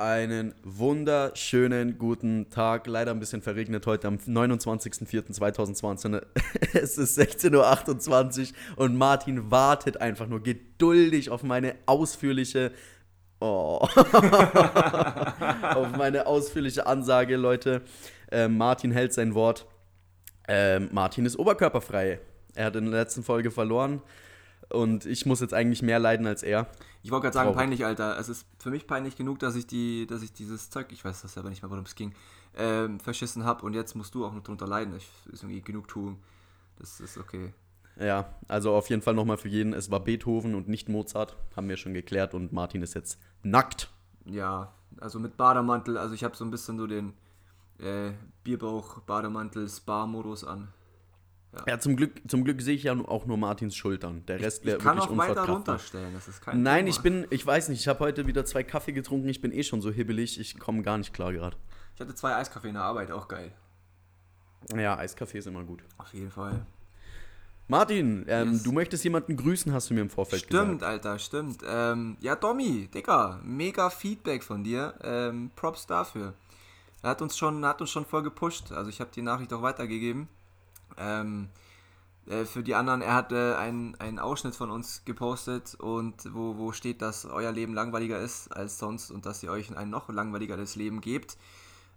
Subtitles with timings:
[0.00, 2.86] Einen wunderschönen guten Tag.
[2.86, 6.22] Leider ein bisschen verregnet heute am 29.04.2020.
[6.72, 12.72] Es ist 16.28 Uhr und Martin wartet einfach nur geduldig auf meine ausführliche.
[13.40, 13.80] Oh.
[15.74, 17.82] auf meine ausführliche Ansage, Leute.
[18.32, 19.66] Äh, Martin hält sein Wort.
[20.48, 22.20] Äh, Martin ist oberkörperfrei.
[22.54, 24.00] Er hat in der letzten Folge verloren.
[24.68, 26.68] Und ich muss jetzt eigentlich mehr leiden als er.
[27.02, 27.58] Ich wollte gerade sagen, Traurig.
[27.58, 28.18] peinlich, Alter.
[28.18, 31.22] Es ist für mich peinlich genug, dass ich die, dass ich dieses Zeug, ich weiß
[31.22, 32.14] das aber nicht mehr, worum es ging,
[32.56, 34.94] ähm, verschissen habe und jetzt musst du auch noch drunter leiden.
[34.96, 36.18] Ich ist irgendwie genug tun.
[36.78, 37.52] Das ist okay.
[37.98, 41.68] Ja, also auf jeden Fall nochmal für jeden, es war Beethoven und nicht Mozart, haben
[41.68, 43.90] wir schon geklärt und Martin ist jetzt nackt.
[44.24, 47.12] Ja, also mit Bademantel, also ich habe so ein bisschen so den
[47.78, 48.12] äh,
[48.44, 50.68] Bierbauch-Bademantel-Spa-Modus an.
[51.52, 51.64] Ja.
[51.66, 54.24] ja, zum Glück, zum Glück sehe ich ja auch nur Martins Schultern.
[54.26, 55.26] Der Rest wäre wirklich unverkraftbar.
[55.26, 56.88] Ich kann auch weiter runterstellen, das ist kein Nein, Thema.
[56.88, 59.64] ich bin, ich weiß nicht, ich habe heute wieder zwei Kaffee getrunken, ich bin eh
[59.64, 61.56] schon so hibbelig, ich komme gar nicht klar gerade.
[61.94, 63.52] Ich hatte zwei Eiskaffee in der Arbeit, auch geil.
[64.76, 65.82] Ja, Eiskaffee ist immer gut.
[65.98, 66.64] Auf jeden Fall.
[67.66, 68.62] Martin, ähm, yes.
[68.64, 70.66] du möchtest jemanden grüßen, hast du mir im Vorfeld stimmt, gesagt.
[70.66, 71.62] Stimmt, Alter, stimmt.
[71.64, 74.94] Ähm, ja, Domi, Digga, mega Feedback von dir.
[75.02, 76.34] Ähm, Props dafür.
[77.02, 78.72] Er hat uns schon, hat uns schon voll gepusht.
[78.72, 80.28] Also ich habe die Nachricht auch weitergegeben.
[80.98, 81.48] Ähm,
[82.26, 86.56] äh, für die anderen, er hat äh, einen, einen Ausschnitt von uns gepostet und wo,
[86.56, 90.08] wo steht, dass euer Leben langweiliger ist als sonst und dass ihr euch ein noch
[90.08, 91.36] langweiligeres Leben gebt.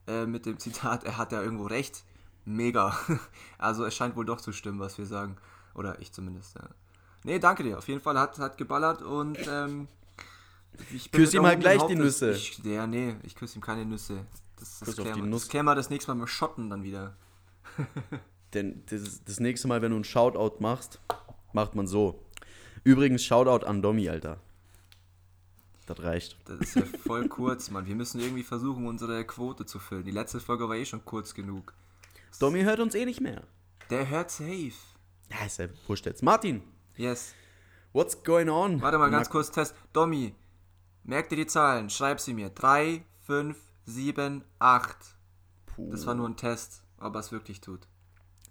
[0.08, 2.04] Äh, mit dem Zitat, er hat ja irgendwo recht.
[2.46, 2.98] Mega.
[3.58, 5.38] also es scheint wohl doch zu stimmen, was wir sagen.
[5.76, 6.56] Oder ich zumindest.
[6.56, 6.70] Ja.
[7.24, 7.78] Nee, danke dir.
[7.78, 9.88] Auf jeden Fall hat, hat geballert und ähm,
[10.94, 12.32] ich küsse ihm halt gleich die Nüsse.
[12.32, 14.26] Ich, ja, nee, ich küsse ihm keine Nüsse.
[14.58, 17.16] Das, das, das klären wir das nächste Mal mit Schotten dann wieder.
[18.54, 21.00] Denn das, das nächste Mal, wenn du einen Shoutout machst,
[21.54, 22.24] macht man so.
[22.84, 24.40] Übrigens, Shoutout an Domi, Alter.
[25.86, 26.38] Das reicht.
[26.46, 27.86] Das ist ja voll kurz, Mann.
[27.86, 30.04] Wir müssen irgendwie versuchen, unsere Quote zu füllen.
[30.04, 31.74] Die letzte Folge war eh schon kurz genug.
[32.40, 33.44] Domi hört uns eh nicht mehr.
[33.90, 34.74] Der hört safe.
[35.30, 36.24] Ja, ist ja wurscht jetzt.
[36.24, 36.62] Martin.
[36.96, 37.34] Yes.
[37.92, 38.82] What's going on?
[38.82, 39.76] Warte mal, ganz kurz Test.
[39.92, 40.34] Domi,
[41.04, 41.90] merk dir die Zahlen.
[41.90, 42.50] Schreib sie mir.
[42.50, 44.98] 3, 5, 7, 8.
[45.66, 45.92] Puh.
[45.92, 47.88] Das war nur ein Test, ob er es wirklich tut.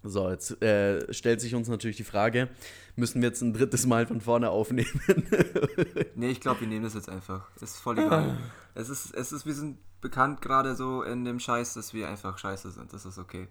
[0.03, 2.49] So, jetzt äh, stellt sich uns natürlich die Frage,
[2.97, 5.01] müssen wir jetzt ein drittes Mal von vorne aufnehmen?
[6.15, 7.49] nee, ich glaube, wir nehmen das jetzt einfach.
[7.61, 8.37] ist voll egal.
[8.75, 12.37] es, ist, es ist, wir sind bekannt gerade so in dem Scheiß, dass wir einfach
[12.37, 12.91] scheiße sind.
[12.91, 13.47] Das ist okay.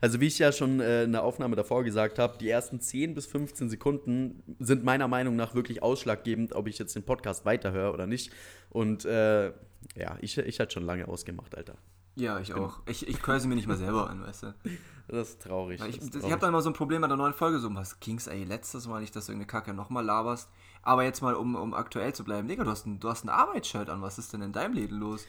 [0.00, 3.14] Also wie ich ja schon äh, in der Aufnahme davor gesagt habe, die ersten 10
[3.14, 7.92] bis 15 Sekunden sind meiner Meinung nach wirklich ausschlaggebend, ob ich jetzt den Podcast weiterhöre
[7.92, 8.32] oder nicht.
[8.68, 9.52] Und äh,
[9.94, 11.78] ja, ich, ich hatte schon lange ausgemacht, Alter.
[12.20, 12.80] Ja, ich, ich auch.
[12.86, 14.54] Ich, ich sie mir nicht mal selber an, weißt du.
[15.08, 15.82] Das ist traurig.
[15.88, 18.28] ich, ich habe da immer so ein Problem bei der neuen Folge, so was Kings,
[18.28, 20.48] ey, letztes Mal nicht, dass du irgendeine Kacke nochmal laberst.
[20.82, 23.28] Aber jetzt mal, um, um aktuell zu bleiben, Digga, du hast ein, du hast ein
[23.28, 25.26] Arbeitsshirt an, was ist denn in deinem Leben los?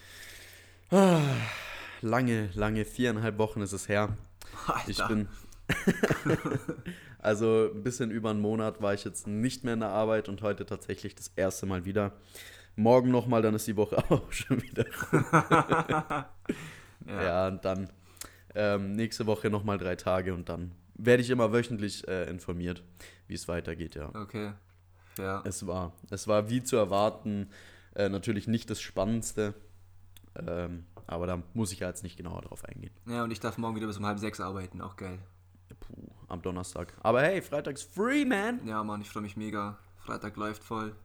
[2.01, 4.15] lange, lange, viereinhalb Wochen ist es her.
[4.67, 4.87] Alter.
[4.87, 5.27] Ich bin.
[7.19, 10.43] also ein bisschen über einen Monat war ich jetzt nicht mehr in der Arbeit und
[10.43, 12.11] heute tatsächlich das erste Mal wieder.
[12.75, 14.85] Morgen nochmal, dann ist die Woche auch schon wieder.
[17.07, 17.23] Ja.
[17.23, 17.89] ja, und dann
[18.55, 22.83] ähm, nächste Woche nochmal drei Tage und dann werde ich immer wöchentlich äh, informiert,
[23.27, 24.09] wie es weitergeht, ja.
[24.13, 24.53] Okay.
[25.17, 25.41] Ja.
[25.45, 27.49] Es war, es war wie zu erwarten,
[27.95, 29.53] äh, natürlich nicht das Spannendste.
[30.35, 32.93] Ähm, aber da muss ich ja jetzt nicht genauer drauf eingehen.
[33.05, 35.19] Ja, und ich darf morgen wieder bis um halb sechs arbeiten, auch geil.
[35.79, 36.93] Puh, am Donnerstag.
[37.01, 38.65] Aber hey, Freitags free, man!
[38.65, 39.77] Ja, Mann, ich freue mich mega.
[39.97, 40.95] Freitag läuft voll.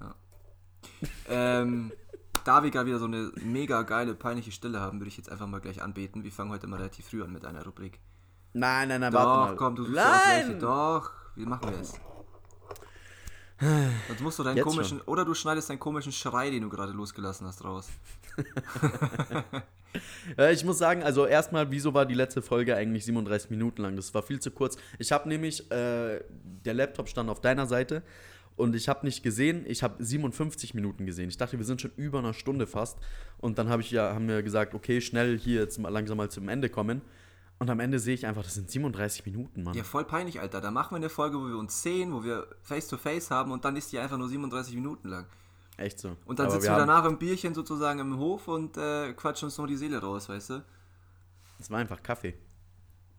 [0.00, 0.14] Ja.
[1.28, 1.92] ähm,
[2.46, 5.46] da wir gerade wieder so eine mega geile, peinliche Stille haben, würde ich jetzt einfach
[5.46, 6.22] mal gleich anbeten.
[6.22, 7.98] Wir fangen heute mal relativ früh an mit einer Rubrik.
[8.52, 9.56] Nein, nein, nein, Doch, warte mal.
[9.56, 10.58] komm, du suchst Nein!
[10.60, 11.94] Doch, wie machen wir es?
[14.08, 15.08] Sonst musst du deinen Jetzt komischen, schon.
[15.08, 17.88] oder du schneidest deinen komischen Schrei, den du gerade losgelassen hast, raus.
[20.36, 23.96] ja, ich muss sagen, also erstmal, wieso war die letzte Folge eigentlich 37 Minuten lang?
[23.96, 24.76] Das war viel zu kurz.
[24.98, 26.22] Ich habe nämlich, äh,
[26.64, 28.02] der Laptop stand auf deiner Seite
[28.56, 31.28] und ich habe nicht gesehen, ich habe 57 Minuten gesehen.
[31.28, 32.98] Ich dachte, wir sind schon über einer Stunde fast.
[33.38, 36.30] Und dann habe ich ja, haben wir gesagt, okay, schnell hier jetzt mal langsam mal
[36.30, 37.02] zum Ende kommen.
[37.58, 39.74] Und am Ende sehe ich einfach, das sind 37 Minuten, Mann.
[39.74, 40.60] Ja, voll peinlich, Alter.
[40.60, 43.64] Da machen wir eine Folge, wo wir uns sehen, wo wir Face-to-Face -face haben und
[43.64, 45.26] dann ist die einfach nur 37 Minuten lang.
[45.76, 46.16] Echt so.
[46.24, 49.46] Und dann Aber sitzen wir, wir danach im Bierchen sozusagen im Hof und äh, quatschen
[49.46, 50.64] uns nur die Seele raus, weißt du?
[51.58, 52.34] Das war einfach Kaffee.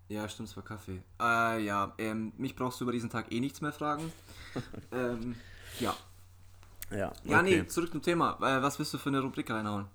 [0.10, 1.02] Ja, stimmt, es war Kaffee.
[1.20, 4.12] Äh, ja, ähm, mich brauchst du über diesen Tag eh nichts mehr fragen.
[4.92, 5.36] ähm,
[5.80, 5.96] ja.
[6.90, 7.18] Ja, okay.
[7.26, 8.38] ja, nee, zurück zum Thema.
[8.42, 9.88] Äh, was willst du für eine Rubrik reinhauen?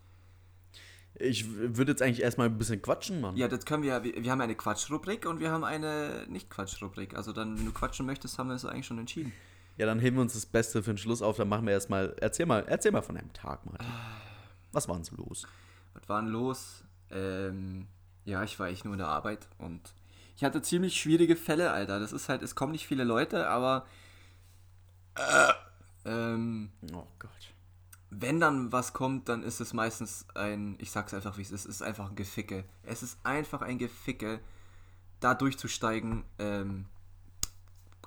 [1.14, 3.36] Ich würde jetzt eigentlich erstmal ein bisschen quatschen, Mann.
[3.36, 4.02] Ja, das können wir.
[4.02, 7.14] Wir, wir haben eine Quatsch-Rubrik und wir haben eine Nicht-Quatsch-Rubrik.
[7.14, 9.32] Also dann, wenn du quatschen möchtest, haben wir es eigentlich schon entschieden.
[9.78, 11.36] Ja, dann heben wir uns das Beste für den Schluss auf.
[11.36, 12.14] Dann machen wir erstmal.
[12.20, 13.86] Erzähl mal, erzähl mal von einem Tag, Martin.
[14.72, 15.46] Was war denn so los?
[15.94, 16.84] Was war denn los?
[17.10, 17.86] Ähm,
[18.24, 19.94] ja, ich war echt nur in der Arbeit und
[20.37, 22.00] ich hatte ziemlich schwierige Fälle, Alter.
[22.00, 23.87] Das ist halt, es kommen nicht viele Leute, aber
[25.14, 25.52] äh,
[26.05, 27.31] ähm, Oh Gott.
[28.11, 31.64] wenn dann was kommt, dann ist es meistens ein, ich sag's einfach wie es ist,
[31.67, 32.64] es ist einfach ein Geficke.
[32.82, 34.40] Es ist einfach ein Geficke,
[35.20, 36.25] da durchzusteigen.
[36.38, 36.87] Ähm,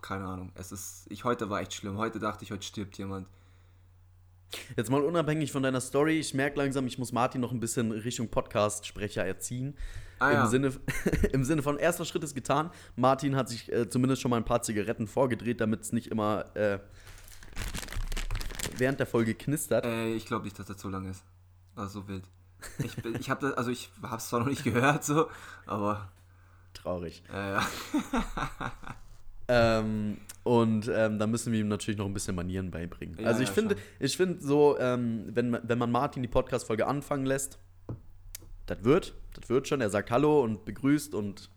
[0.01, 0.51] keine Ahnung.
[0.55, 1.97] Es ist, ich heute war echt schlimm.
[1.97, 3.27] Heute dachte ich, heute stirbt jemand.
[4.77, 7.91] Jetzt mal unabhängig von deiner Story, ich merke langsam, ich muss Martin noch ein bisschen
[7.91, 9.75] Richtung Podcast-Sprecher erziehen.
[10.19, 10.47] Ah, Im, ja.
[10.47, 10.73] Sinne,
[11.33, 12.69] Im Sinne von erster Schritt ist getan.
[12.95, 16.45] Martin hat sich äh, zumindest schon mal ein paar Zigaretten vorgedreht, damit es nicht immer
[16.55, 16.79] äh,
[18.77, 19.85] während der Folge knistert.
[19.85, 21.23] Äh, ich glaube nicht, dass das so lang ist.
[21.75, 22.23] Also so wild.
[22.79, 25.29] Ich, bin- ich habe also ich habe es zwar noch nicht gehört, so,
[25.65, 26.09] aber
[26.73, 27.23] Traurig.
[27.33, 27.67] äh, ja.
[29.47, 33.17] Ähm, und ähm, da müssen wir ihm natürlich noch ein bisschen Manieren beibringen.
[33.19, 36.27] Ja, also ich ja, finde, ich finde so, ähm, wenn, man- wenn man Martin die
[36.29, 37.59] Podcast-Folge anfangen lässt,
[38.65, 39.81] das wird, das wird schon.
[39.81, 41.49] Er sagt Hallo und begrüßt und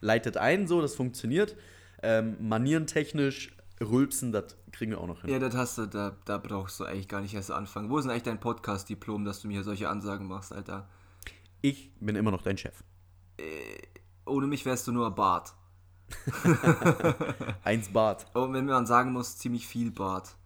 [0.00, 1.56] leitet ein, so, das funktioniert.
[2.02, 5.30] Ähm, manierentechnisch rülpsen, das kriegen wir auch noch hin.
[5.30, 7.90] ja, das hast du, da, da brauchst du eigentlich gar nicht erst anfangen.
[7.90, 10.88] Wo ist denn eigentlich dein Podcast-Diplom, dass du mir solche Ansagen machst, Alter?
[11.62, 12.82] Ich bin immer noch dein Chef.
[14.24, 15.54] Ohne mich wärst du nur Bart.
[17.64, 18.26] Eins Bart.
[18.34, 20.36] Und wenn man sagen muss, ziemlich viel Bart.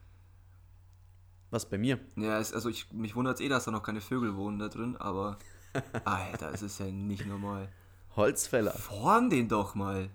[1.50, 1.98] Was bei mir?
[2.16, 4.68] Ja, es, also ich, mich wundert es eh, dass da noch keine Vögel wohnen da
[4.68, 5.38] drin, aber
[6.04, 7.68] Alter, es ist ja nicht normal.
[8.16, 8.72] Holzfäller.
[8.72, 10.10] Form den doch mal.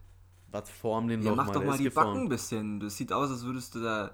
[0.51, 2.07] Was form den Ja, Loch mach doch mal die geformt.
[2.07, 2.79] Backen ein bisschen.
[2.79, 4.11] Das sieht aus, als würdest du da.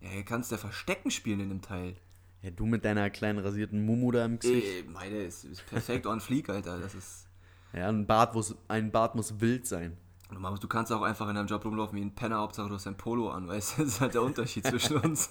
[0.00, 1.96] Ja, kannst du ja Verstecken spielen in dem Teil.
[2.42, 4.66] Ja, du mit deiner kleinen rasierten Mumu da im Gesicht.
[4.66, 6.78] Äh, meine, ist, ist perfekt on fleek, Alter.
[6.78, 7.26] Das ist.
[7.72, 8.34] Ja, ein Bart,
[8.68, 9.96] ein Bart muss wild sein.
[10.30, 12.96] Du, kannst auch einfach in deinem Job rumlaufen wie ein Penner, Hauptsache du hast ein
[12.96, 13.82] Polo an, weißt du?
[13.84, 15.30] Das ist halt der Unterschied zwischen uns.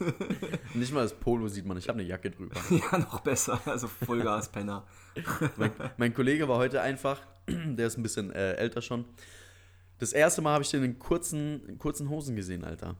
[0.73, 2.55] Nicht mal das Polo sieht man, ich habe eine Jacke drüber.
[2.69, 3.59] ja, noch besser.
[3.65, 4.85] Also Vollgas-Penner.
[5.57, 9.05] mein, mein Kollege war heute einfach, der ist ein bisschen äh, älter schon.
[9.99, 12.95] Das erste Mal habe ich den in kurzen, in kurzen Hosen gesehen, Alter.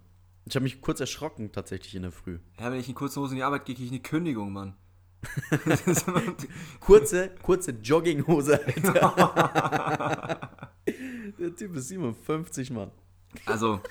[0.46, 2.40] Ich habe mich kurz erschrocken, tatsächlich in der Früh.
[2.60, 4.76] Ja, wenn ich in kurzen Hosen in die Arbeit gehe, kriege ich eine Kündigung, Mann.
[6.80, 10.40] Kurze, kurze Jogginghose, Alter.
[11.40, 12.92] der Typ ist 57, Mann.
[13.46, 13.82] Also,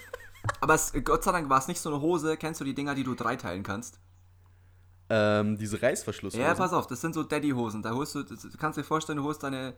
[0.61, 2.37] aber es, Gott sei Dank war es nicht so eine Hose.
[2.37, 4.01] Kennst du die Dinger, die du dreiteilen kannst?
[5.11, 6.43] Ähm, diese Reißverschlusshose.
[6.43, 7.83] Ja, pass auf, das sind so Daddy-Hosen.
[7.83, 9.75] Da holst du, du kannst dir vorstellen, du holst deine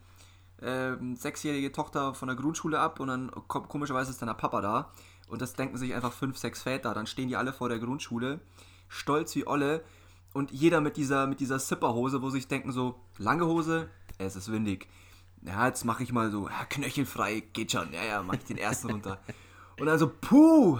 [0.62, 4.60] ähm, sechsjährige Tochter von der Grundschule ab und dann kommt komischerweise ist dann der Papa
[4.60, 4.92] da
[5.28, 6.94] und das denken sich einfach fünf, sechs Väter.
[6.94, 8.40] Dann stehen die alle vor der Grundschule,
[8.88, 9.84] stolz wie Olle
[10.32, 13.88] und jeder mit dieser, mit dieser Zipperhose, wo sich denken so, lange Hose,
[14.18, 14.86] es ist windig.
[15.42, 17.92] Ja, jetzt mache ich mal so, ja, knöchelfrei, geht schon.
[17.92, 19.18] Ja, ja, mach ich den ersten runter.
[19.78, 20.78] Und dann so, puh,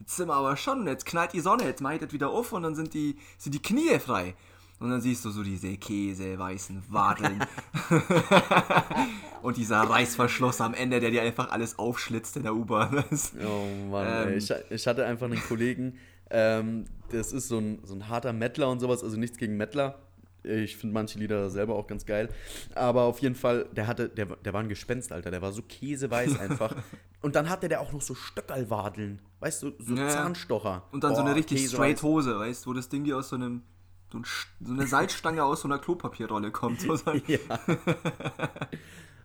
[0.00, 2.52] jetzt sind wir aber schon, jetzt knallt die Sonne, jetzt mache ich das wieder auf
[2.52, 4.34] und dann sind die, sind die Knie frei.
[4.78, 7.44] Und dann siehst du so diese käseweißen Wadeln.
[9.42, 13.04] und dieser Reißverschluss am Ende, der dir einfach alles aufschlitzt in der U-Bahn.
[13.46, 14.38] Oh Mann, Ähm.
[14.38, 15.98] Ich, ich hatte einfach einen Kollegen,
[16.30, 19.98] ähm, das ist so ein, so ein harter Mettler und sowas, also nichts gegen Mettler.
[20.42, 22.30] Ich finde manche Lieder selber auch ganz geil.
[22.74, 25.30] Aber auf jeden Fall, der hatte, der, der war ein Gespenst, Alter.
[25.30, 26.74] Der war so käseweiß einfach.
[27.20, 29.20] und dann hatte der auch noch so Stöckerlwadeln.
[29.40, 30.08] Weißt du, so Ja.
[30.08, 30.84] Zahnstocher.
[30.92, 31.72] Und dann so Boah, eine richtig käseweiß.
[31.74, 33.62] straight Hose, weißt du, wo das Ding dir aus so einem,
[34.10, 34.22] so,
[34.60, 36.80] so eine Salzstange aus so einer Klopapierrolle kommt.
[36.80, 36.94] So
[37.26, 37.38] Ja.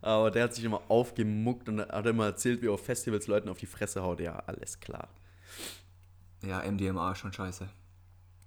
[0.02, 3.50] Aber der hat sich immer aufgemuckt und hat immer erzählt, wie er auf Festivals Leuten
[3.50, 4.20] auf die Fresse haut.
[4.20, 5.08] Ja, alles klar.
[6.46, 7.68] ja, MDMA ist schon scheiße.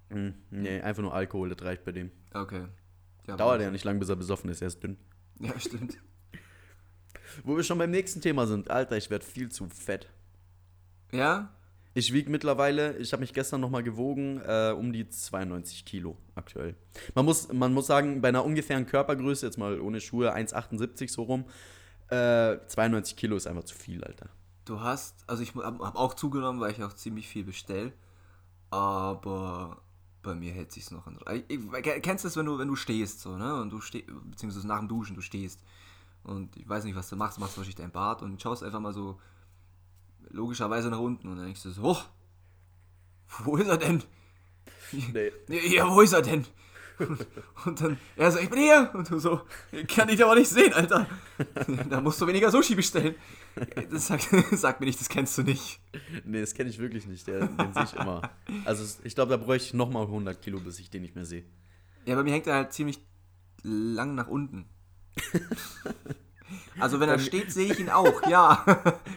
[0.09, 0.33] Mhm.
[0.51, 2.11] Nee, einfach nur Alkohol, das reicht bei dem.
[2.33, 2.65] Okay.
[3.27, 4.97] Ja, Dauert ja nicht lang, bis er besoffen ist, er ist dünn.
[5.39, 5.97] Ja, stimmt.
[7.43, 8.69] Wo wir schon beim nächsten Thema sind.
[8.71, 10.09] Alter, ich werde viel zu fett.
[11.11, 11.53] Ja?
[11.93, 16.75] Ich wiege mittlerweile, ich habe mich gestern nochmal gewogen, äh, um die 92 Kilo aktuell.
[17.15, 21.23] Man muss, man muss sagen, bei einer ungefähren Körpergröße, jetzt mal ohne Schuhe, 1,78 so
[21.23, 21.45] rum,
[22.09, 24.29] äh, 92 Kilo ist einfach zu viel, Alter.
[24.65, 27.91] Du hast, also ich habe hab auch zugenommen, weil ich auch ziemlich viel bestell.
[28.69, 29.81] Aber
[30.21, 31.17] bei mir hält sich's noch an.
[31.33, 33.61] Ich, ich, kennst du das, wenn du, wenn du stehst, so, ne?
[33.61, 35.61] Und du stehst, beziehungsweise nach dem Duschen, du stehst.
[36.23, 38.93] Und ich weiß nicht, was du machst, machst wahrscheinlich dein Bart und schaust einfach mal
[38.93, 39.19] so
[40.29, 41.97] logischerweise nach unten und dann denkst du so, oh,
[43.43, 44.03] wo ist er denn?
[44.91, 45.31] Nee.
[45.69, 46.45] Ja, wo ist er denn?
[47.65, 48.91] Und dann, er so, ich bin hier.
[48.93, 49.41] Und du so,
[49.87, 51.07] kann ich aber nicht sehen, Alter.
[51.89, 53.15] Da musst du weniger Sushi bestellen.
[53.91, 55.79] Das sagt, sag mir nicht, das kennst du nicht.
[56.25, 57.27] Nee, das kenne ich wirklich nicht.
[57.27, 58.29] Der, den sehe ich immer.
[58.65, 61.43] Also ich glaube, da bräuchte ich nochmal 100 Kilo, bis ich den nicht mehr sehe.
[62.05, 62.99] Ja, bei mir hängt er halt ziemlich
[63.63, 64.65] lang nach unten.
[66.79, 68.65] Also wenn er steht, sehe ich ihn auch, ja.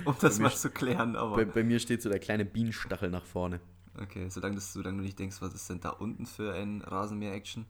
[0.04, 1.36] Um das mal zu klären, aber.
[1.36, 3.60] Bei, bei mir steht so der kleine Bienenstachel nach vorne.
[4.00, 7.66] Okay, solange, das, solange du nicht denkst, was ist denn da unten für ein Rasenmäher-Action?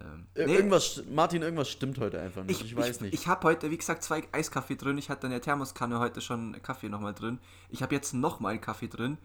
[0.00, 2.62] Ähm, Ir- nee, Irgendwas, Martin, irgendwas stimmt heute einfach nicht.
[2.64, 3.12] Ich, weiß nicht.
[3.12, 4.96] Ich habe heute, wie gesagt, zwei Eiskaffee drin.
[4.96, 7.38] Ich hatte in der Thermoskanne heute schon Kaffee nochmal drin.
[7.68, 9.18] Ich habe jetzt nochmal Kaffee drin.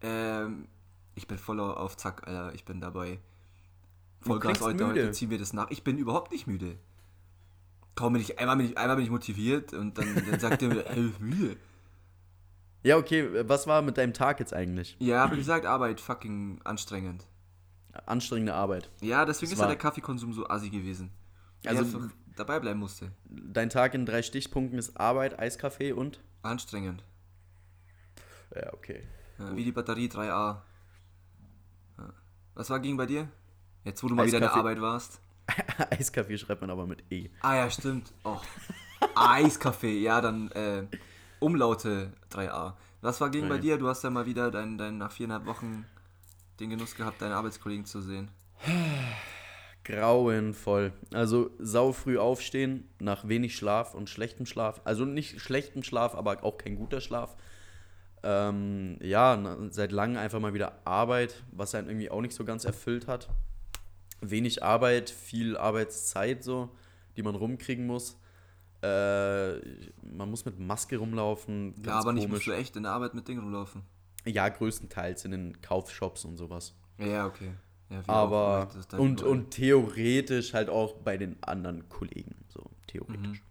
[0.00, 0.68] Ähm,
[1.14, 2.54] ich bin voll auf Zack, Alter.
[2.54, 3.20] Ich bin dabei.
[4.20, 5.02] Vollgas klingst heute, müde.
[5.02, 5.70] heute ziehen wir das nach.
[5.70, 6.78] Ich bin überhaupt nicht müde.
[7.94, 10.68] Kaum bin ich, einmal bin ich, einmal bin ich motiviert und dann, dann sagt er
[10.68, 11.56] mir, ey, müde.
[12.86, 14.96] Ja, okay, was war mit deinem Tag jetzt eigentlich?
[14.98, 17.26] Ja, wie gesagt, Arbeit fucking anstrengend.
[18.06, 18.90] Anstrengende Arbeit.
[19.00, 21.10] Ja, deswegen Das ist ja der Kaffeekonsum so assi gewesen.
[21.64, 23.10] Also- einfach dabei bleiben musste.
[23.24, 26.20] Dein Tag in drei Stichpunkten ist Arbeit, Eiskaffee und?
[26.42, 27.02] Anstrengend.
[28.54, 29.02] Ja, okay.
[29.38, 30.62] Ja, wie die Batterie 3A.
[31.98, 32.12] Ja.
[32.54, 33.28] Was war ging bei dir?
[33.84, 34.68] Jetzt, wo du mal wieder in der Eiskaffee.
[34.68, 35.20] Arbeit warst.
[35.90, 37.30] Eiskaffee schreibt man aber mit E.
[37.40, 38.12] Ah ja, stimmt.
[38.24, 38.40] Oh.
[39.14, 40.84] Eiskaffee, ja, dann äh,
[41.40, 42.74] Umlaute 3A.
[43.02, 43.60] Was war ging bei Ja.
[43.60, 43.78] dir?
[43.78, 45.84] Du hast ja mal wieder dein, dein, nach viereinhalb Wochen
[46.60, 48.30] den Genuss gehabt, deine Arbeitskollegen zu sehen.
[49.84, 50.92] Grauenvoll.
[51.12, 54.80] Also sau früh aufstehen, nach wenig Schlaf und schlechtem Schlaf.
[54.84, 57.36] Also nicht schlechtem Schlaf, aber auch kein guter Schlaf.
[58.24, 62.64] Ähm, ja, seit langem einfach mal wieder Arbeit, was einen irgendwie auch nicht so ganz
[62.64, 63.28] erfüllt hat.
[64.20, 66.70] Wenig Arbeit, viel Arbeitszeit so,
[67.16, 68.18] die man rumkriegen muss.
[68.82, 69.58] Äh,
[70.02, 71.74] man muss mit Maske rumlaufen.
[71.78, 72.46] Ja, ganz aber nicht komisch.
[72.46, 73.82] musst du echt in der Arbeit mit Dingen rumlaufen.
[74.24, 76.74] Ja, größtenteils in den Kaufshops und sowas.
[76.98, 77.52] Ja, ja, okay.
[77.88, 78.68] Ja, Aber
[78.98, 79.30] und, überall.
[79.30, 82.34] und theoretisch halt auch bei den anderen Kollegen.
[82.48, 83.42] So, theoretisch.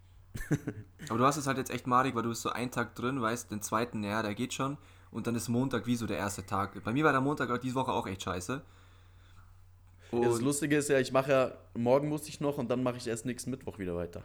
[1.08, 3.20] Aber du hast es halt jetzt echt madig, weil du bist so einen Tag drin,
[3.22, 4.76] weißt, den zweiten, ja, der geht schon.
[5.10, 6.82] Und dann ist Montag wie so der erste Tag.
[6.84, 8.60] Bei mir war der Montag auch diese Woche auch echt scheiße.
[10.12, 12.82] Ja, das Und, Lustige ist ja, ich mache ja, morgen muss ich noch und dann
[12.82, 14.22] mache ich erst nächsten Mittwoch wieder weiter.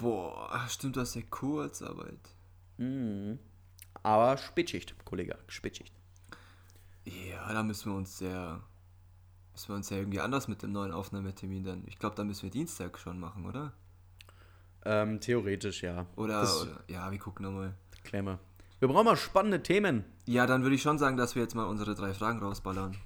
[0.00, 2.34] Boah, stimmt, das ist ja Kurzarbeit.
[2.78, 3.38] Mhm.
[4.02, 5.92] Aber Spätschicht, Kollege, Spätschicht.
[7.04, 8.62] Ja, da müssen wir uns sehr.
[9.52, 11.82] Müssen wir uns ja irgendwie anders mit dem neuen Aufnahmetermin dann.
[11.86, 13.72] Ich glaube, da müssen wir Dienstag schon machen, oder?
[14.84, 16.06] Ähm, theoretisch, ja.
[16.16, 17.74] Oder, oder ja, wir gucken nochmal.
[18.10, 18.38] wir.
[18.78, 20.04] Wir brauchen mal spannende Themen.
[20.24, 22.96] Ja, dann würde ich schon sagen, dass wir jetzt mal unsere drei Fragen rausballern.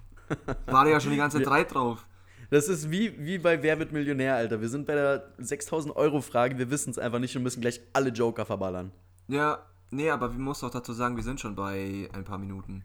[0.67, 2.07] War ja schon die ganze Zeit drei drauf.
[2.51, 4.61] Das ist wie, wie bei Wer wird Millionär, Alter.
[4.61, 7.81] Wir sind bei der 6000 Euro Frage, wir wissen es einfach nicht und müssen gleich
[7.93, 8.93] alle Joker verballern.
[9.29, 12.85] Ja, nee, aber wir muss auch dazu sagen, wir sind schon bei ein paar Minuten.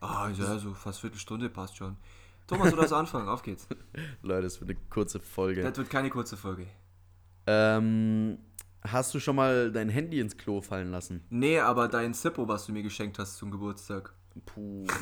[0.00, 1.96] Ah, ja, so fast Viertelstunde passt schon.
[2.46, 3.66] Thomas, du darfst anfangen, auf geht's.
[4.22, 5.62] Leute, das wird eine kurze Folge.
[5.62, 6.66] Das wird keine kurze Folge.
[7.46, 8.38] Ähm,
[8.82, 11.24] hast du schon mal dein Handy ins Klo fallen lassen?
[11.30, 14.14] Nee, aber dein Zippo, was du mir geschenkt hast zum Geburtstag.
[14.46, 14.86] Puh.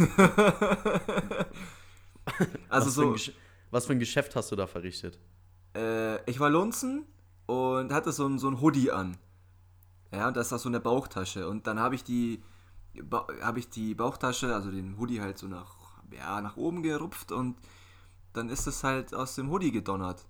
[2.68, 3.32] Also was, so,
[3.76, 5.18] was für ein Geschäft hast du da verrichtet?
[5.75, 7.04] äh, ich war Lunzen
[7.47, 9.16] und hatte so ein, so ein Hoodie an.
[10.12, 11.49] Ja, und da ist auch so eine Bauchtasche.
[11.49, 12.42] Und dann habe ich die
[13.02, 15.75] ba habe ich die Bauchtasche, also den Hoodie halt so nach,
[16.16, 17.56] ja, nach oben gerupft und
[18.35, 20.26] dann ist es halt aus dem Hoodie gedonnert.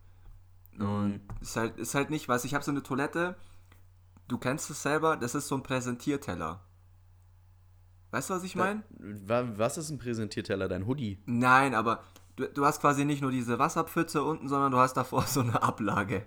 [0.79, 3.37] Und ist halt, ist halt nicht, weißt ich habe so eine Toilette,
[4.29, 6.61] du kennst es selber, das ist so ein Präsentierteller.
[8.11, 8.83] Weißt du, was ich meine?
[8.99, 11.19] Wa- Was ist ein Präsentierteller, dein Hoodie?
[11.27, 12.03] Nein, aber
[12.37, 15.63] du, du hast quasi nicht nur diese Wasserpfütze unten, sondern du hast davor so eine
[15.63, 16.27] Ablage.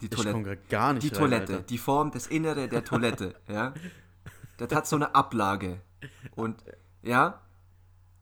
[0.00, 0.56] Die Toilette.
[0.68, 1.64] gar nicht Die rein, Toilette, Alter.
[1.66, 3.72] die Form, das Innere der Toilette, ja.
[4.56, 5.80] Das hat so eine Ablage.
[6.34, 6.62] Und,
[7.02, 7.40] ja.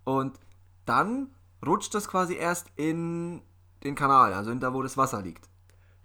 [0.04, 0.38] Und
[0.84, 1.28] dann
[1.64, 3.42] rutscht das quasi erst in
[3.84, 5.48] den Kanal, also in da, wo das Wasser liegt.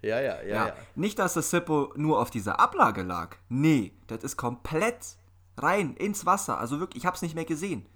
[0.02, 0.66] Ja, ja, ja, Ja.
[0.68, 0.74] ja.
[0.94, 3.36] Nicht, dass das Zippo nur auf dieser Ablage lag.
[3.48, 5.16] Nee, das ist komplett
[5.58, 6.58] rein ins Wasser.
[6.58, 7.86] Also wirklich, ich hab's nicht mehr gesehen.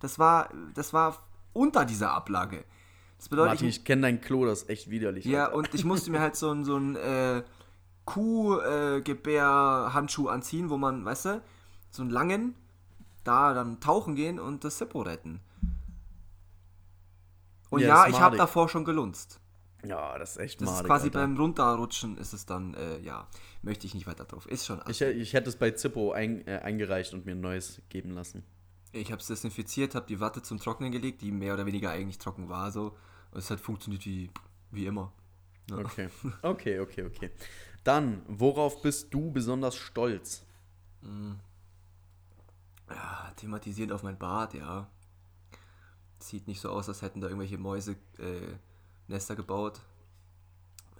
[0.00, 1.18] Das war, das war
[1.52, 2.64] unter dieser Ablage.
[3.18, 5.24] Das bedeutet, Martin, ich, ich kenne dein Klo, das ist echt widerlich.
[5.24, 5.56] ja, Alter.
[5.56, 7.42] und ich musste mir halt so einen so einen, äh,
[8.04, 11.42] Kuh-Gebär-Handschuh anziehen, wo man, weißt du,
[11.90, 12.54] so einen langen,
[13.24, 15.40] da dann tauchen gehen und das Zippo retten.
[17.70, 19.40] Und Ja, ja, ich habe davor schon gelunzt.
[19.84, 21.20] ja, das ist echt Das madig, ist quasi Alter.
[21.20, 23.26] beim Runterrutschen ist es dann, äh, ja,
[23.62, 24.46] möchte ich nicht weiter drauf.
[24.46, 24.80] Ist schon.
[24.88, 28.44] Ich, ich hätte es bei Zippo ein, äh, eingereicht und mir ein neues geben lassen.
[28.92, 32.18] Ich habe es desinfiziert, habe die Watte zum Trocknen gelegt, die mehr oder weniger eigentlich
[32.18, 32.96] trocken war, so.
[33.30, 34.30] Und es hat funktioniert wie,
[34.70, 35.12] wie immer.
[35.70, 35.78] Ja.
[35.78, 36.08] Okay.
[36.42, 37.30] Okay, okay, okay.
[37.84, 40.44] Dann, worauf bist du besonders stolz?
[42.88, 44.88] Ja, thematisiert auf mein Bad, ja.
[46.18, 48.54] Sieht nicht so aus, als hätten da irgendwelche Mäuse äh,
[49.08, 49.80] Nester gebaut.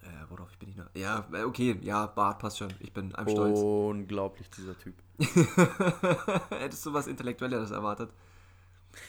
[0.03, 0.87] Äh, worauf bin ich noch?
[0.95, 2.73] Ja, äh, okay, ja, Bad passt schon.
[2.81, 3.59] Ich bin I'm stolz.
[3.59, 4.95] Unglaublich, dieser Typ.
[6.51, 8.11] Hättest du was Intellektuelleres erwartet?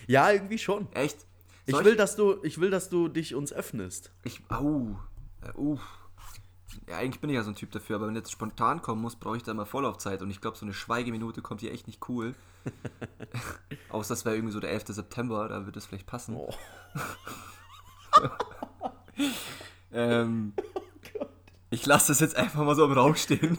[0.08, 0.92] Ja, irgendwie schon.
[0.94, 1.26] Echt?
[1.66, 4.12] Ich Soll will, dass du, ich will, dass du dich uns öffnest.
[4.24, 5.00] Ich, au,
[5.42, 5.82] äh, uff.
[6.88, 9.16] Ja, eigentlich bin ich ja so ein Typ dafür, aber wenn jetzt spontan kommen muss,
[9.16, 12.08] brauche ich da mal Vorlaufzeit und ich glaube, so eine Schweigeminute kommt hier echt nicht
[12.10, 12.36] cool.
[13.90, 14.88] Außer das wäre irgendwie so der 11.
[14.88, 16.36] September, da würde es vielleicht passen.
[16.36, 16.54] Oh.
[19.92, 20.54] ähm,
[21.74, 23.58] ich lasse das jetzt einfach mal so im Raum stehen.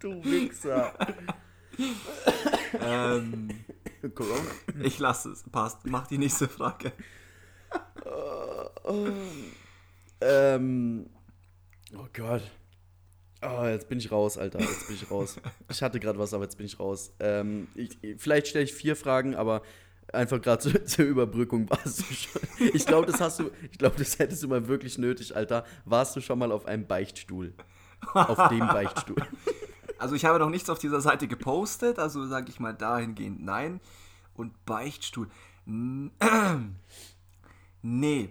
[0.00, 0.94] Du Wichser.
[2.80, 3.48] ähm,
[4.14, 4.50] Corona.
[4.82, 5.84] ich lasse es, passt.
[5.84, 6.92] Mach die nächste Frage.
[10.20, 11.10] Ähm.
[11.94, 12.42] Oh Gott.
[13.42, 14.60] Oh, jetzt bin ich raus, Alter.
[14.60, 15.36] Jetzt bin ich raus.
[15.70, 17.12] Ich hatte gerade was, aber jetzt bin ich raus.
[17.20, 19.62] Ähm, ich, vielleicht stelle ich vier Fragen, aber
[20.12, 22.42] einfach gerade zur, zur Überbrückung warst du schon.
[22.72, 23.50] Ich glaube, das hast du.
[23.70, 25.64] Ich glaube, das hättest du mal wirklich nötig, Alter.
[25.84, 27.54] Warst du schon mal auf einem Beichtstuhl?
[28.12, 29.16] Auf dem Beichtstuhl.
[29.96, 33.80] Also ich habe noch nichts auf dieser Seite gepostet, also sage ich mal dahingehend nein.
[34.34, 35.28] Und Beichtstuhl.
[37.82, 38.30] Nee.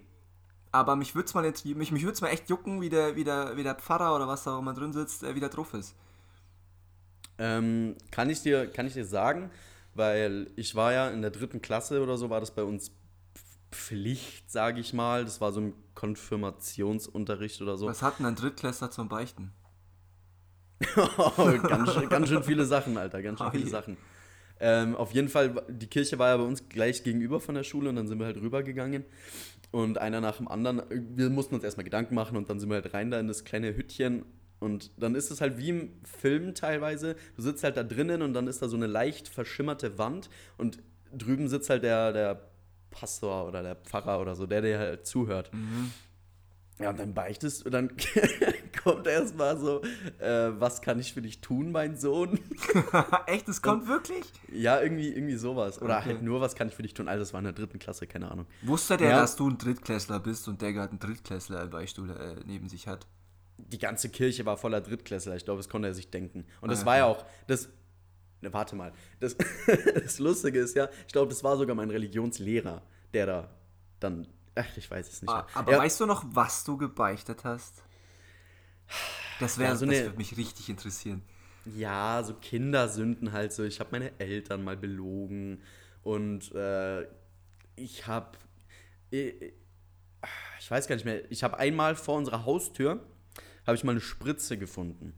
[0.71, 3.23] Aber mich würde es mal, jetzt- mich, mich würd's mal echt jucken, wie der, wie,
[3.23, 5.73] der, wie der Pfarrer oder was da auch immer drin sitzt, äh, wie der drauf
[5.73, 5.95] ist.
[7.37, 9.49] Ähm, kann, ich dir, kann ich dir sagen,
[9.95, 12.91] weil ich war ja in der dritten Klasse oder so, war das bei uns
[13.71, 15.25] Pflicht, sage ich mal.
[15.25, 17.87] Das war so ein Konfirmationsunterricht oder so.
[17.87, 19.51] Was hat denn ein Drittklässler zum Beichten?
[20.97, 23.69] Oh, ganz, schön- ganz schön viele Sachen, Alter, ganz schön Oh viele je.
[23.69, 23.97] Sachen.
[24.59, 27.89] Ähm, auf jeden Fall, die Kirche war ja bei uns gleich gegenüber von der Schule
[27.89, 29.05] und dann sind wir halt rübergegangen.
[29.71, 30.83] Und einer nach dem anderen,
[31.17, 33.43] wir mussten uns erstmal Gedanken machen und dann sind wir halt rein da in das
[33.43, 34.23] kleine Hüttchen.
[34.59, 37.15] Und dann ist es halt wie im Film teilweise.
[37.35, 40.79] Du sitzt halt da drinnen und dann ist da so eine leicht verschimmerte Wand und
[41.15, 42.49] drüben sitzt halt der, der
[42.91, 45.51] Pastor oder der Pfarrer oder so, der dir halt zuhört.
[46.79, 47.91] Ja, und dann beichtest und dann
[48.83, 49.81] kommt erstmal so,
[50.19, 52.39] äh, was kann ich für dich tun, mein Sohn?
[53.27, 54.25] echt, es kommt wirklich?
[54.51, 55.81] Ja, irgendwie, irgendwie sowas.
[55.81, 56.09] Oder Okay.
[56.09, 57.07] halt nur, was kann ich für dich tun?
[57.07, 58.47] Alter, das war in der dritten Klasse, keine Ahnung.
[58.63, 59.15] Wusste der, Ja.
[59.17, 62.87] dass du ein Drittklässler bist und der gerade einen Drittklässler im Beichtstuhl äh, neben sich
[62.87, 63.05] hat?
[63.57, 66.45] Die ganze Kirche war voller Drittklässler, ich glaube, das konnte er sich denken.
[66.61, 67.69] Und das Ah, war ja auch, das,
[68.41, 69.35] ne, warte mal, das,
[69.95, 72.81] das Lustige ist ja, ich glaube, das war sogar mein Religionslehrer,
[73.13, 73.49] der da
[73.99, 75.31] dann, ach, ich weiß es nicht.
[75.31, 77.83] Ah, aber ja, weißt du noch, was du gebeichtet hast?
[79.39, 81.21] Das wäre, Ja, so das eine- würde mich richtig interessieren.
[81.65, 83.63] Ja, so Kindersünden halt so.
[83.63, 85.61] Ich habe meine Eltern mal belogen
[86.03, 87.03] und äh,
[87.77, 88.37] ich habe,
[89.11, 89.33] ich,
[90.59, 92.99] ich weiß gar nicht mehr, ich habe einmal vor unserer Haustür,
[93.65, 95.13] habe ich mal eine Spritze gefunden.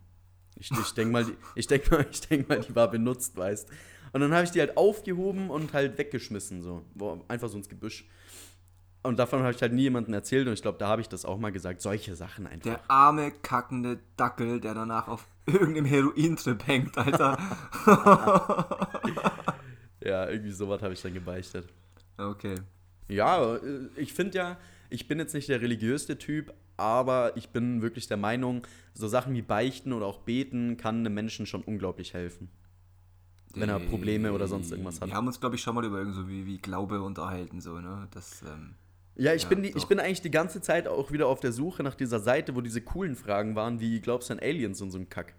[0.58, 3.69] Ich, ich denke mal, ich denk mal, ich denk mal, die war benutzt, weißt.
[4.13, 6.86] Und dann habe ich die halt aufgehoben und halt weggeschmissen, so.
[6.93, 8.08] Wo, einfach so ins Gebüsch.
[9.03, 11.25] Und davon habe ich halt nie jemandem erzählt und ich glaube, da habe ich das
[11.25, 11.81] auch mal gesagt.
[11.81, 12.63] Solche Sachen einfach.
[12.63, 17.38] Der arme, kackende Dackel, der danach auf irgendeinem Herointrip hängt, Alter.
[20.05, 21.67] Ja, irgendwie sowas habe ich dann gebeichtet.
[22.17, 22.55] Okay.
[23.08, 24.58] Ja, äh, ich finde ja,
[24.89, 29.34] ich bin jetzt nicht der religiöste Typ, aber ich bin wirklich der Meinung, so Sachen
[29.34, 32.50] wie Beichten oder auch Beten kann einem Menschen schon unglaublich helfen.
[33.54, 35.08] Wenn er Probleme oder sonst irgendwas hat.
[35.08, 37.80] Wir haben uns, glaube ich, schon mal über irgendwie so wie, wie Glaube unterhalten, so,
[37.80, 38.06] ne?
[38.12, 38.76] Das, ähm,
[39.16, 41.54] Ja, ich, Ja, bin die, ich bin eigentlich die ganze Zeit auch wieder auf der
[41.54, 44.92] Suche nach dieser Seite, wo diese coolen Fragen waren, wie glaubst du an Aliens und
[44.92, 45.36] so ein Kack.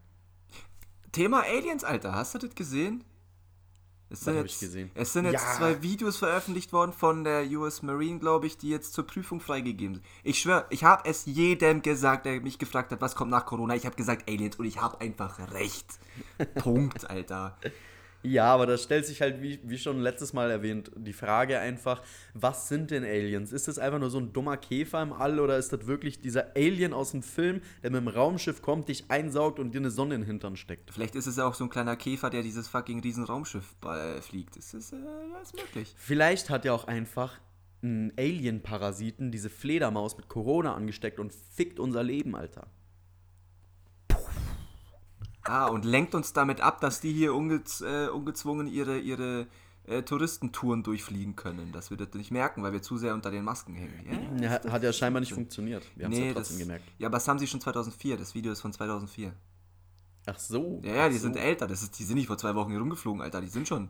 [1.13, 3.05] Thema Aliens, Alter, hast du das gesehen?
[4.09, 4.91] Es sind, jetzt, ich gesehen?
[4.95, 5.55] es sind jetzt Ja.
[5.57, 9.97] zwei Videos veröffentlicht worden von der US Marine, glaube ich, die jetzt zur Prüfung freigegeben
[9.97, 10.07] sind.
[10.23, 13.75] Ich schwöre, ich habe es jedem gesagt, der mich gefragt hat, was kommt nach Corona.
[13.75, 15.87] Ich habe gesagt Aliens und ich habe einfach recht.
[16.57, 17.57] Punkt, Alter.
[18.23, 22.03] Ja, aber da stellt sich halt, wie, wie schon letztes Mal erwähnt, die Frage einfach,
[22.35, 23.53] was sind denn Aliens?
[23.53, 26.57] Ist das einfach nur so ein dummer Käfer im All oder ist das wirklich dieser
[26.57, 30.15] Alien aus dem Film, der mit dem Raumschiff kommt, dich einsaugt und dir eine Sonne
[30.15, 30.91] in den Hintern steckt?
[30.91, 34.21] Vielleicht ist es ja auch so ein kleiner Käfer, der dieses fucking riesen Raumschiff äh,
[34.21, 34.57] fliegt.
[34.57, 35.95] Das ist, äh, ja, ist möglich.
[35.97, 37.41] Vielleicht hat ja auch einfach
[37.83, 42.69] ein Alien-Parasiten diese Fledermaus mit Corona angesteckt und fickt unser Leben, Alter.
[45.49, 49.47] Ah, und lenkt uns damit ab, dass die hier ungez äh, ungezwungen ihre, ihre
[49.87, 51.73] äh, Touristentouren durchfliegen können.
[51.73, 54.41] Dass wir das nicht merken, weil wir zu sehr unter den Masken hängen.
[54.43, 55.85] Ja, Ja, hat ja scheinbar nicht funktioniert.
[55.95, 56.85] Wir haben es ja das, trotzdem gemerkt.
[56.99, 58.17] ja, aber das haben sie schon 2004.
[58.17, 59.33] Das Video ist von 2004.
[60.27, 60.81] Ach so.
[60.85, 61.23] Ja, ja, die so.
[61.23, 61.67] sind älter.
[61.67, 63.41] Das ist, die sind nicht vor zwei Wochen hier rumgeflogen, Alter.
[63.41, 63.89] Die sind schon.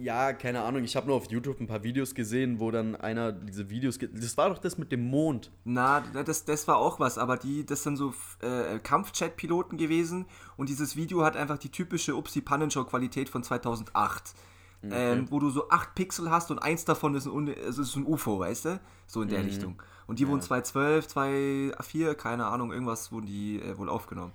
[0.00, 0.84] Ja, keine Ahnung.
[0.84, 3.98] Ich habe nur auf YouTube ein paar Videos gesehen, wo dann einer diese Videos.
[3.98, 5.50] Das war doch das mit dem Mond.
[5.64, 10.68] Na, das, das war auch was, aber die, das sind so äh, Kampfjet-Piloten gewesen und
[10.68, 14.34] dieses Video hat einfach die typische Upsi-Pannenshow-Qualität von 2008.
[14.80, 18.38] Ähm, wo du so 8 Pixel hast und eins davon ist ein, ist ein UFO,
[18.38, 18.80] weißt du?
[19.08, 19.82] So in der Richtung.
[20.06, 24.32] Und die wurden 2012, 2004, keine Ahnung, irgendwas wurden die äh, wohl aufgenommen.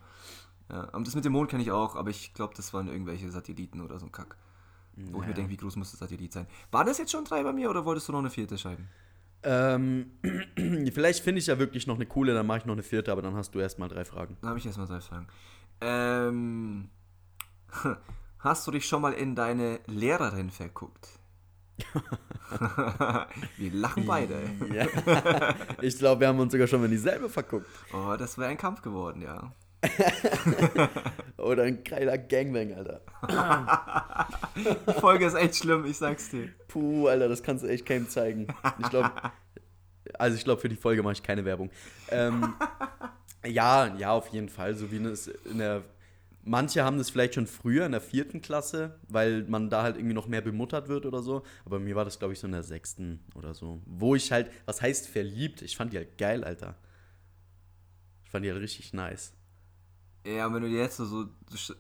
[0.69, 3.31] Ja, und das mit dem Mond kenne ich auch, aber ich glaube, das waren irgendwelche
[3.31, 4.35] Satelliten oder so ein Kack.
[4.95, 6.47] Wo ich mir denke, wie groß muss das Satellit sein?
[6.71, 8.87] War das jetzt schon drei bei mir oder wolltest du noch eine vierte schreiben?
[9.43, 10.11] Ähm,
[10.93, 13.21] vielleicht finde ich ja wirklich noch eine coole, dann mache ich noch eine vierte, aber
[13.21, 14.37] dann hast du erstmal drei Fragen.
[14.41, 15.27] Dann habe ich erstmal drei Fragen.
[15.81, 16.89] Ähm,
[18.39, 21.19] hast du dich schon mal in deine Lehrerin verguckt?
[23.57, 24.41] wir lachen beide.
[24.73, 24.85] Ja.
[25.81, 27.67] Ich glaube, wir haben uns sogar schon in dieselbe verguckt.
[27.93, 29.51] Oh, das wäre ein Kampf geworden, ja.
[31.37, 33.01] Oder ein geiler Gangbang, Alter.
[34.55, 36.49] Die Folge ist echt schlimm, ich sag's dir.
[36.67, 38.47] Puh, Alter, das kannst du echt keinem zeigen.
[38.79, 39.11] Ich glaube,
[40.17, 41.69] also ich glaube, für die Folge mache ich keine Werbung.
[42.09, 42.53] Ähm,
[43.45, 44.75] ja, ja, auf jeden Fall.
[44.75, 45.83] So wie es in der.
[46.45, 50.13] Manche haben das vielleicht schon früher in der vierten Klasse, weil man da halt irgendwie
[50.13, 51.43] noch mehr bemuttert wird oder so.
[51.63, 53.81] Aber mir war das, glaube ich, so in der sechsten oder so.
[53.85, 55.61] Wo ich halt, was heißt verliebt?
[55.61, 56.75] Ich fand die halt geil, Alter.
[58.25, 59.31] Ich fand die halt richtig nice.
[60.25, 61.25] Ja, und wenn du jetzt so, so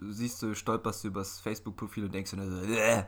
[0.01, 3.03] siehst, du stolperst du übers Facebook-Profil und denkst dir so, äh,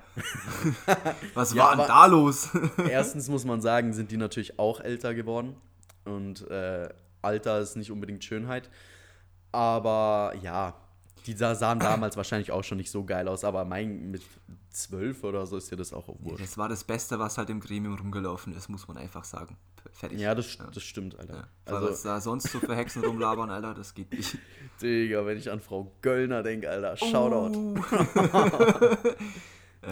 [1.33, 2.49] was Ja, war denn da los?
[2.89, 5.57] Erstens muss man sagen, sind die natürlich auch älter geworden.
[6.05, 6.87] Und äh,
[7.21, 8.69] Alter ist nicht unbedingt Schönheit.
[9.51, 10.75] Aber ja,
[11.25, 13.43] die sah- sahen damals wahrscheinlich auch schon nicht so geil aus.
[13.43, 14.21] Aber mein, mit
[14.69, 16.43] zwölf oder so ist dir das auch wurscht.
[16.43, 19.57] Das war das Beste, was halt im Gremium rumgelaufen ist, muss man einfach sagen.
[19.91, 20.19] Fertig.
[20.19, 21.47] Ja, das, das stimmt, Alter.
[21.67, 21.73] Ja.
[21.73, 24.37] Also, was da sonst so für Hexen rumlabern, Alter, das geht nicht.
[24.81, 27.75] Digga, wenn ich an Frau Göllner denke, Alter, Shoutout.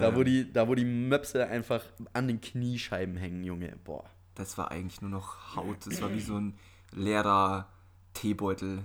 [0.00, 3.76] Da, wo die, da, wo die Möpse einfach an den Kniescheiben hängen, Junge.
[3.84, 4.04] Boah.
[4.34, 5.86] Das war eigentlich nur noch Haut.
[5.86, 6.58] Das war wie so ein
[6.92, 7.68] leerer
[8.12, 8.82] Teebeutel.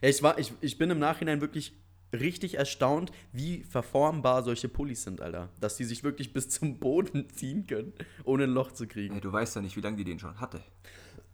[0.00, 1.72] Ich, war, ich, ich bin im Nachhinein wirklich
[2.12, 5.50] richtig erstaunt, wie verformbar solche Pullis sind, Alter.
[5.60, 7.92] Dass die sich wirklich bis zum Boden ziehen können,
[8.24, 9.14] ohne ein Loch zu kriegen.
[9.14, 10.62] Ey, du weißt ja nicht, wie lange die den schon hatte.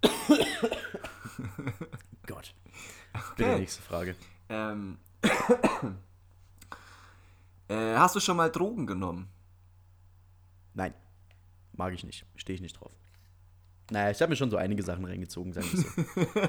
[2.26, 2.54] Gott.
[3.36, 4.16] Bitte nächste Frage.
[4.48, 4.98] Ähm,
[7.68, 9.28] äh, hast du schon mal Drogen genommen?
[10.74, 10.94] Nein.
[11.72, 12.26] Mag ich nicht.
[12.36, 12.92] Stehe ich nicht drauf.
[13.92, 16.48] Naja, ich habe mir schon so einige Sachen reingezogen, sagen wir so.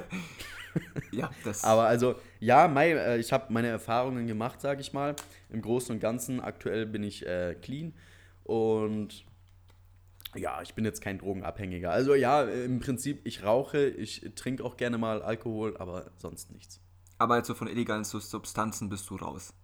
[1.12, 1.62] Ja, das.
[1.62, 5.14] Aber also, ja, Mai, äh, ich habe meine Erfahrungen gemacht, sage ich mal.
[5.50, 7.92] Im Großen und Ganzen, aktuell bin ich äh, clean.
[8.42, 9.24] Und
[10.34, 11.92] ja, ich bin jetzt kein Drogenabhängiger.
[11.92, 16.80] Also ja, im Prinzip, ich rauche, ich trinke auch gerne mal Alkohol, aber sonst nichts.
[17.18, 19.54] aber also von illegalen Substanzen bist du raus.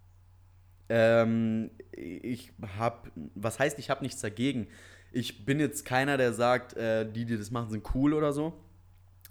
[0.87, 4.67] Ähm, ich habe, was heißt, ich habe nichts dagegen.
[5.11, 8.53] Ich bin jetzt keiner, der sagt, äh, die, die das machen, sind cool oder so.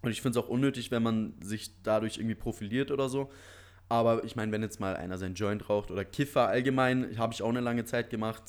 [0.03, 3.31] Und ich finde es auch unnötig, wenn man sich dadurch irgendwie profiliert oder so.
[3.89, 7.43] Aber ich meine, wenn jetzt mal einer sein Joint raucht oder Kiffer allgemein, habe ich
[7.43, 8.43] auch eine lange Zeit gemacht,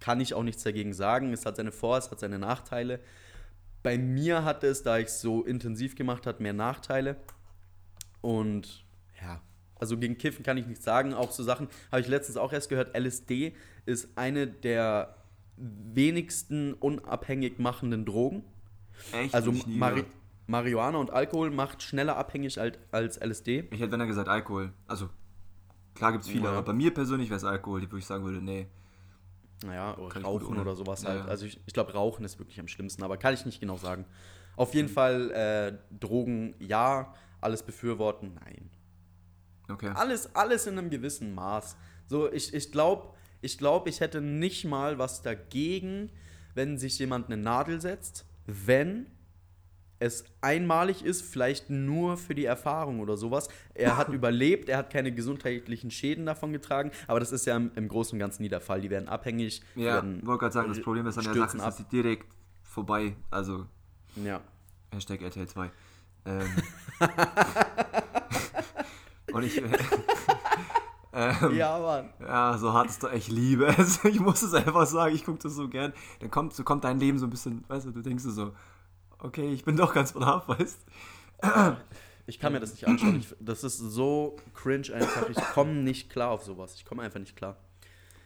[0.00, 1.32] kann ich auch nichts dagegen sagen.
[1.32, 3.00] Es hat seine Vor-, es hat seine Nachteile.
[3.82, 7.16] Bei mir hatte es, da ich es so intensiv gemacht habe, mehr Nachteile.
[8.20, 8.84] Und
[9.22, 9.40] ja,
[9.76, 11.14] also gegen Kiffen kann ich nichts sagen.
[11.14, 12.96] Auch so Sachen habe ich letztens auch erst gehört.
[12.98, 13.54] LSD
[13.86, 15.17] ist eine der
[15.58, 18.44] wenigsten unabhängig machenden Drogen.
[19.12, 19.34] Echt?
[19.34, 20.04] Also Mari.
[20.46, 23.68] Marihuana und Alkohol macht schneller abhängig als, als LSD.
[23.70, 24.72] Ich hätte, wenn er gesagt, Alkohol.
[24.86, 25.10] Also,
[25.94, 26.50] klar gibt es viele, Ja.
[26.52, 28.66] aber bei mir persönlich wäre es Alkohol, die wo ich sagen würde, nee.
[29.64, 31.20] Naja, oder Kann Rauchen oder sowas Ja, halt.
[31.20, 31.26] ja.
[31.26, 34.06] Also ich, ich glaube, Rauchen ist wirklich am schlimmsten, aber kann ich nicht genau sagen.
[34.56, 38.70] Auf jeden Fall äh, Drogen ja, alles befürworten nein.
[39.68, 39.90] Okay.
[39.94, 41.76] Alles, alles in einem gewissen Maß.
[42.06, 46.10] So, ich, ich glaube, ich, glaub, ich hätte nicht mal was dagegen,
[46.54, 49.06] wenn sich jemand eine Nadel setzt, wenn
[50.00, 53.48] es einmalig ist, vielleicht nur für die Erfahrung oder sowas.
[53.74, 57.72] Er hat überlebt, er hat keine gesundheitlichen Schäden davon getragen, aber das ist ja im,
[57.74, 58.80] im Großen und Ganzen nie der Fall.
[58.80, 59.62] Die werden abhängig.
[59.74, 62.26] Ja, werden, wollte gerade sagen, das Problem ist an der Sache, ist, dass sie direkt
[62.62, 63.66] vorbei, also
[64.16, 64.40] Ja.
[64.92, 65.70] Hashtag RTL 2.
[66.26, 66.46] Ähm,
[69.32, 69.62] und ich,
[71.18, 72.10] ähm, Ja, Mann.
[72.20, 74.04] ja, so hart ist doch, ich liebe es.
[74.04, 75.92] Ich muss es einfach sagen, ich gucke das so gern.
[76.20, 78.52] Dann kommt, so kommt dein Leben so ein bisschen, weißt du, du denkst dir so,
[79.18, 80.78] okay, ich bin doch ganz brav, weißt
[82.26, 83.16] Ich kann mir das nicht anschauen.
[83.16, 85.28] Ich, das ist so cringe einfach.
[85.30, 86.74] Ich komme nicht klar auf sowas.
[86.74, 87.56] Ich komme einfach nicht klar.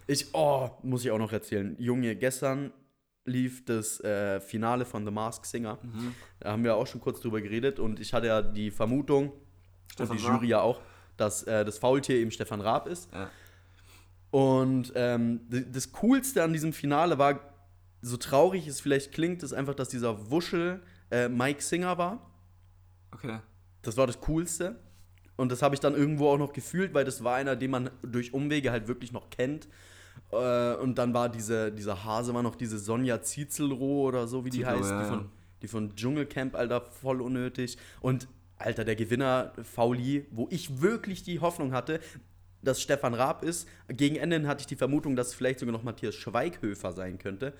[0.07, 1.76] Ich, oh, muss ich auch noch erzählen.
[1.78, 2.72] Junge, gestern
[3.24, 5.78] lief das äh, Finale von The Mask Singer.
[6.40, 9.33] Da haben wir auch schon kurz drüber geredet und ich hatte ja die Vermutung,
[9.92, 10.26] Stefan und die.
[10.26, 10.81] Jury ja auch,
[11.16, 13.12] dass äh, das Faultier eben Stefan Raab ist.
[13.12, 13.31] Ja.
[14.31, 17.40] Und ähm, das Coolste an diesem Finale war,
[18.01, 22.31] so traurig es vielleicht klingt, ist einfach, dass dieser Wuschel äh, Mike Singer war.
[23.12, 23.38] Okay.
[23.83, 24.77] Das war das Coolste.
[25.37, 27.90] Und das habe ich dann irgendwo auch noch gefühlt, weil das war einer, den man
[28.03, 29.68] durch Umwege halt wirklich noch kennt.
[30.31, 34.51] Äh, und dann war diese, dieser Hase, war noch diese Sonja Ziezelroh oder so, wie
[34.51, 35.09] die heißt, ja, die, ja.
[35.09, 35.29] von,
[35.62, 37.77] die von Dschungelcamp, Alter, voll unnötig.
[38.01, 38.29] Und,
[38.64, 42.01] Alter, der Gewinner, Fauli, wo ich wirklich die Hoffnung hatte,
[42.62, 43.68] dass Stefan Raab ist.
[43.88, 47.55] Gegen Ende hatte ich die Vermutung, dass es vielleicht sogar noch Matthias Schweighöfer sein könnte.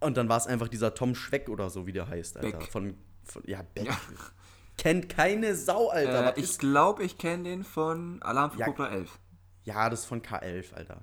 [0.00, 2.58] Und dann war es einfach dieser Tom Schweck oder so, wie der heißt, Alter.
[2.58, 2.68] Beck.
[2.70, 2.94] Von,
[3.24, 3.86] von, ja, Beck.
[3.86, 3.96] Ja.
[4.78, 6.36] Kennt keine Sau, Alter.
[6.36, 8.66] Äh, ich glaube, ich kenne den von Alarm für Ja.
[8.66, 9.18] Cobra 11.
[9.64, 11.02] ja, das ist von K11, Alter.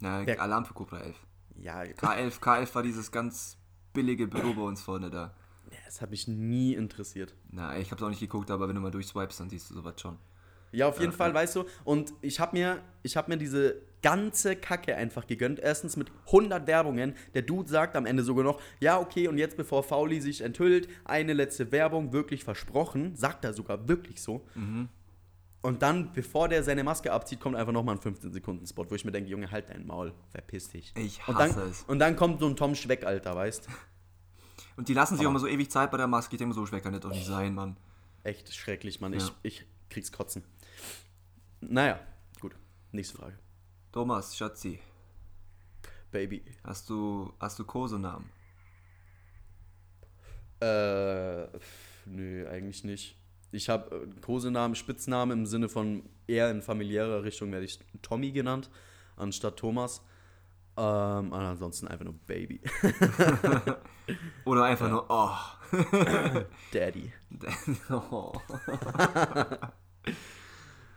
[0.00, 1.16] Na, Wer- Alarm für Cobra 11.
[1.56, 3.56] Ja, K11, K11 war dieses ganz
[3.94, 5.34] billige Büro bei uns vorne da.
[5.84, 7.34] Das hat mich nie interessiert.
[7.50, 10.00] Na, ich hab's auch nicht geguckt, aber wenn du mal durchswipest, dann siehst du sowas
[10.00, 10.16] schon.
[10.72, 11.64] Ja, auf jeden Fall, weißt du.
[11.84, 15.60] Und ich habe mir, ich hab mir diese ganze Kacke einfach gegönnt.
[15.60, 17.14] Erstens mit 100 Werbungen.
[17.34, 20.88] Der Dude sagt am Ende sogar noch, ja, okay, und jetzt bevor Fauli sich enthüllt,
[21.04, 23.14] eine letzte Werbung, wirklich versprochen.
[23.14, 24.46] Sagt er sogar wirklich so.
[25.60, 29.12] Und dann, bevor der seine Maske abzieht, kommt einfach nochmal ein 15-Sekunden-Spot, wo ich mir
[29.12, 30.92] denke, Junge, halt dein Maul, verpiss dich.
[30.96, 31.84] Ich und dann, hasse es.
[31.84, 33.68] Und dann kommt so ein Tom Schweck, Alter, weißt
[34.76, 36.34] Und die lassen sich auch immer so ewig Zeit bei der Maske.
[36.34, 37.76] Ich denke so, schwer kann das doch nicht sein, Mann.
[38.24, 39.12] Echt schrecklich, Mann.
[39.12, 39.34] Ich, Ja.
[39.42, 40.42] ich krieg's kotzen.
[41.60, 41.98] Naja,
[42.40, 42.54] gut.
[42.92, 43.38] Nächste Frage.
[43.92, 44.78] Thomas, Schatzi,
[46.10, 46.42] Baby.
[46.64, 48.28] hast du, hast du Kosenamen?
[50.60, 51.46] Äh,
[52.06, 53.16] nö, eigentlich nicht.
[53.50, 58.30] Ich habe äh, Kosenamen, Spitznamen im Sinne von eher in familiärer Richtung werde ich Tommy
[58.32, 58.70] genannt,
[59.16, 60.02] anstatt Thomas.
[60.76, 62.60] Ähm, ansonsten einfach nur Baby.
[64.44, 65.36] Oder einfach nur, oh.
[66.72, 67.12] Daddy.
[67.90, 68.32] oh.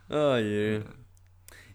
[0.10, 0.82] Oh je.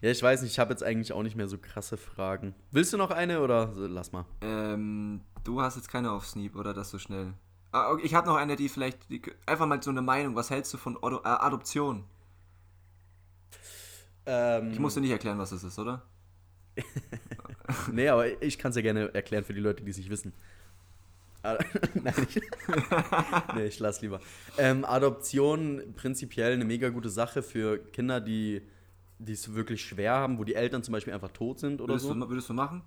[0.01, 2.55] Ja, ich weiß nicht, ich habe jetzt eigentlich auch nicht mehr so krasse Fragen.
[2.71, 4.25] Willst du noch eine oder lass mal?
[4.41, 7.35] Ähm, du hast jetzt keine auf Sneap, oder das so schnell?
[7.73, 10.35] Ah, okay, ich habe noch eine, die vielleicht, die, einfach mal so eine Meinung.
[10.37, 12.05] Was hältst du von Ado äh, Adoption?
[14.27, 16.03] Ähm, Ich muss dir nicht erklären, was das ist, oder?
[17.93, 20.33] Nee, aber ich kann es ja gerne erklären für die Leute, die es nicht wissen.
[21.43, 21.59] Ah,
[21.95, 22.41] Nein, ich,
[23.55, 24.21] nee, ich lass lieber.
[24.59, 28.63] Ähm, Adoption prinzipiell eine mega gute Sache für Kinder, die
[29.21, 32.07] die es wirklich schwer haben, wo die Eltern zum Beispiel einfach tot sind oder Würdest,
[32.07, 32.15] so.
[32.15, 32.83] du, würdest du machen?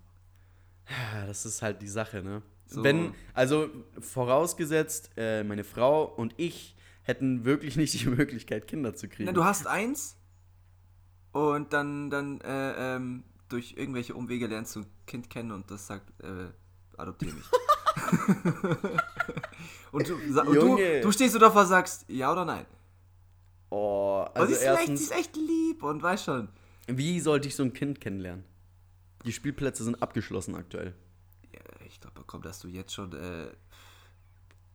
[0.90, 2.42] Ja, das ist halt die Sache, ne?
[2.66, 2.84] So.
[2.84, 3.70] Wenn, also
[4.00, 9.26] vorausgesetzt, äh, meine Frau und ich hätten wirklich nicht die Möglichkeit, Kinder zu kriegen.
[9.26, 10.18] Na, du hast eins
[11.32, 15.88] und dann, dann äh, ähm, durch irgendwelche Umwege lernst du ein Kind kennen und das
[15.88, 16.48] sagt, äh,
[16.98, 17.46] adoptiere mich.
[19.92, 22.66] und du, und du, du stehst so davor und sagst, ja oder nein.
[23.70, 26.50] oh, Also die, ist echt, die erstens, ist echt lieb und weißt schon.
[26.88, 28.44] wie sollte ich so ein Kind kennenlernen?
[29.26, 30.94] Die Spielplätze sind abgeschlossen aktuell.
[31.54, 33.48] Ja, ich glaube, komm, dass du jetzt schon, äh,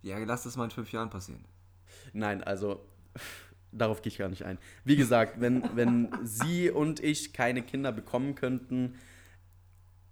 [0.02, 1.44] ja, lass das mal in fünf Jahren passieren.
[2.12, 2.87] Nein, also
[3.72, 4.59] darauf gehe ich gar nicht ein.
[4.85, 8.94] Wie gesagt, wenn, wenn sie und ich keine Kinder bekommen könnten,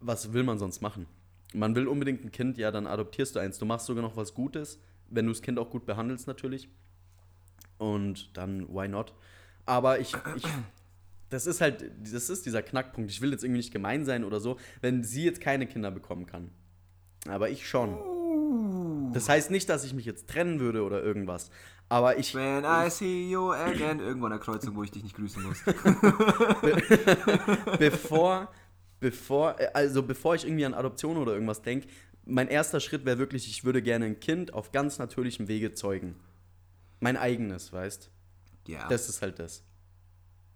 [0.01, 1.07] was will man sonst machen?
[1.55, 3.59] Man will unbedingt ein Kind, ja, dann adoptierst du eins.
[3.59, 6.69] Du machst sogar noch was Gutes, wenn du das Kind auch gut behandelst natürlich.
[7.79, 9.14] Und dann, why not?
[9.64, 10.45] Aber ich, ich
[11.29, 13.11] das ist halt, das ist dieser Knackpunkt.
[13.11, 16.27] Ich will jetzt irgendwie nicht gemein sein oder so, wenn sie jetzt keine Kinder bekommen
[16.27, 16.51] kann.
[17.29, 19.12] Aber ich schon.
[19.12, 21.51] Das heißt nicht, dass ich mich jetzt trennen würde oder irgendwas.
[21.88, 25.14] Aber ich, When I see you again, irgendwo an der Kreuzung, wo ich dich nicht
[25.14, 25.62] grüßen muss.
[27.79, 28.49] bevor,
[28.99, 31.87] bevor, also bevor ich irgendwie an Adoption oder irgendwas denke,
[32.25, 36.16] mein erster Schritt wäre wirklich, ich würde gerne ein Kind auf ganz natürlichem Wege zeugen.
[36.99, 38.11] Mein eigenes, weißt?
[38.66, 38.88] Ja.
[38.88, 39.62] Das ist halt das.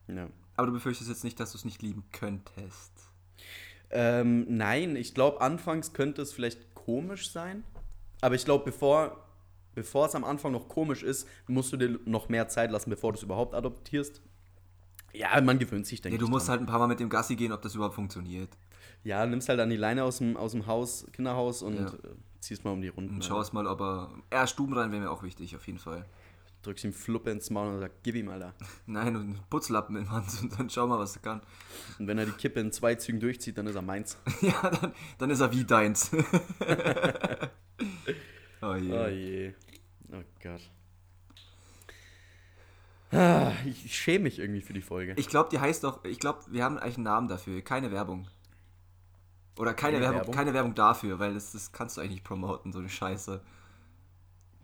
[0.09, 0.29] Ja.
[0.57, 2.90] Aber du befürchtest jetzt nicht, dass du es nicht lieben könntest.
[3.90, 7.62] Ähm, nein, ich glaube, anfangs könnte es vielleicht komisch sein.
[8.21, 9.30] Aber ich glaube, bevor,
[9.75, 13.13] bevor es am Anfang noch komisch ist, musst du dir noch mehr Zeit lassen, bevor
[13.13, 14.21] du es überhaupt adoptierst.
[15.13, 16.27] Ja, man gewöhnt sich, denke Ja, ich.
[16.27, 16.53] du musst dran.
[16.53, 18.51] halt ein paar Mal mit dem Gassi gehen, ob das überhaupt funktioniert.
[19.03, 21.87] Ja, nimmst halt an die Leine aus dem, aus dem Haus, Kinderhaus und Ja.
[21.87, 21.91] äh,
[22.41, 23.15] ziehst mal um die Runden.
[23.15, 24.11] Und schaust mal, ob er.
[24.31, 26.05] Er Stuben rein wäre mir auch wichtig, auf jeden Fall.
[26.63, 28.53] Drückst ihm Fluppe ins Maul und sagst, gib ihm, Alter.
[28.87, 31.41] Nein, und einen Putzlappen in der Hand und dann schau mal, was er kann.
[31.99, 34.17] Und wenn er die Kippe in zwei Zügen durchzieht, dann ist er meins.
[34.43, 36.11] Ja, dann, dann ist er wie deins.
[38.62, 38.92] oh je.
[38.92, 39.53] Oh je.
[40.12, 40.70] Oh Gott.
[43.12, 45.14] Ah, ich schäme mich irgendwie für die Folge.
[45.16, 46.05] Ich glaube, die heißt doch.
[46.05, 47.61] Ich glaube, wir haben eigentlich einen Namen dafür.
[47.62, 48.29] Keine Werbung.
[49.59, 50.35] Oder keine, Keine Werbung, Werbung?
[50.35, 53.42] keine Werbung dafür, weil das, das kannst du eigentlich nicht promoten, so eine Scheiße.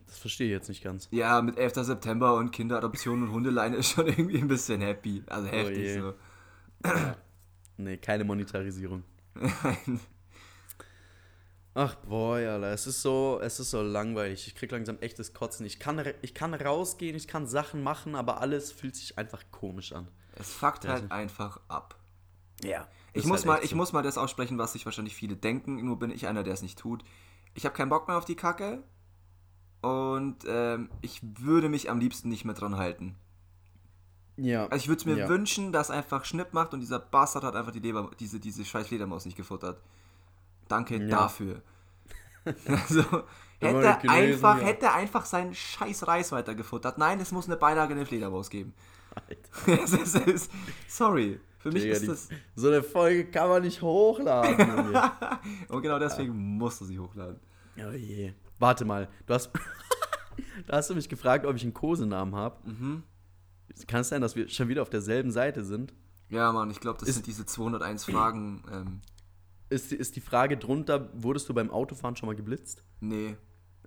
[0.07, 1.09] Das verstehe ich jetzt nicht ganz.
[1.11, 1.75] Ja, mit 11.
[1.85, 5.23] September und Kinderadoption und Hundeleine ist schon irgendwie ein bisschen happy.
[5.27, 6.01] Also heftig je.
[6.01, 6.15] so.
[7.79, 9.03] Nee, keine Monetarisierung.
[9.35, 10.01] Nein.
[11.79, 14.47] Ach boy, Alter, es ist so, es ist so langweilig.
[14.47, 15.67] Ich krieg langsam echtes Kotzen.
[15.67, 19.93] Ich kann, ich kann rausgehen, ich kann Sachen machen, aber alles fühlt sich einfach komisch
[19.93, 20.09] an.
[20.37, 21.11] Es fuckt halt so.
[21.11, 22.01] einfach ab.
[22.65, 22.89] Ja.
[23.13, 26.11] Ich muss, mal, ich muss mal das aussprechen, was sich wahrscheinlich viele denken, nur bin
[26.11, 27.05] ich einer, der es nicht tut.
[27.53, 28.83] Ich habe keinen Bock mehr auf die Kacke
[29.83, 33.17] und ähm, ich würde mich am liebsten nicht mehr dran halten.
[34.39, 34.67] Ja.
[34.69, 35.29] Also ich würde es mir ja.
[35.29, 38.87] wünschen, dass einfach Schnipp macht und dieser Bastard hat einfach die Leber, diese, diese scheiß
[38.87, 39.79] Fledermaus nicht gefuttert.
[40.69, 41.09] Danke Ja.
[41.09, 41.63] dafür.
[42.69, 43.03] Also,
[43.59, 44.65] hätte, gelesen, einfach, ja.
[44.67, 46.97] hätte einfach seinen scheiß Reis weitergefuttert.
[46.99, 48.73] Nein, es muss eine Beilage in den Fledermaus geben.
[49.67, 50.51] ist,
[50.87, 52.29] sorry, für mich Digga, ist die- das...
[52.55, 54.95] So eine Folge kann man nicht hochladen.
[55.69, 57.41] Und genau deswegen musst du sie hochladen.
[57.79, 58.33] oh je.
[58.59, 59.51] Warte mal, du hast.
[60.67, 62.57] da hast du mich gefragt, ob ich einen Kosenamen habe.
[62.71, 63.03] Mhm.
[63.89, 65.93] Kann es sein, dass wir schon wieder auf derselben Seite sind?
[66.29, 68.63] Ja, Mann, ich glaube, das Ist- sind diese 201 Fragen.
[68.71, 69.01] Ähm,
[69.69, 72.83] Ist, die- ist die Frage drunter, wurdest du beim Autofahren schon mal geblitzt?
[73.01, 73.37] nee.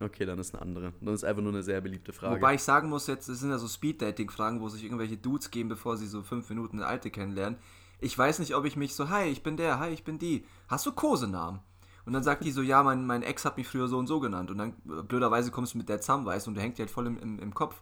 [0.02, 0.94] Okay, dann ist eine andere.
[1.02, 2.38] Dann ist einfach nur eine sehr beliebte Frage.
[2.38, 5.68] Wobei ich sagen muss, jetzt es sind ja so Speed-Dating-Fragen, wo sich irgendwelche Dudes geben,
[5.68, 7.60] bevor sie so fünf Minuten eine Alte kennenlernen.
[8.00, 10.46] Ich weiß nicht, ob ich mich so, hi, ich bin der, hi, ich bin die.
[10.70, 11.60] Hast du Kosenamen?
[12.06, 14.22] Und dann sagt die so, ja, mein, mein Ex hat mich früher so und so
[14.22, 14.50] genannt.
[14.52, 16.84] Und dann äh, blöderweise kommst du mit der zusammen, weißt du, und der hängt dir
[16.84, 17.82] halt voll im, im, im Kopf.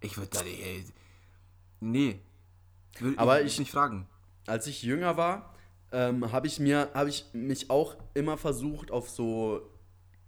[0.00, 0.84] Ich würde da, ey,
[1.80, 2.20] nee.
[3.00, 4.06] Will, Aber ich, ich- nicht fragen.
[4.46, 5.52] Als ich jünger war,
[5.92, 9.60] ähm, habe ich mir, habe ich mich auch immer versucht, auf so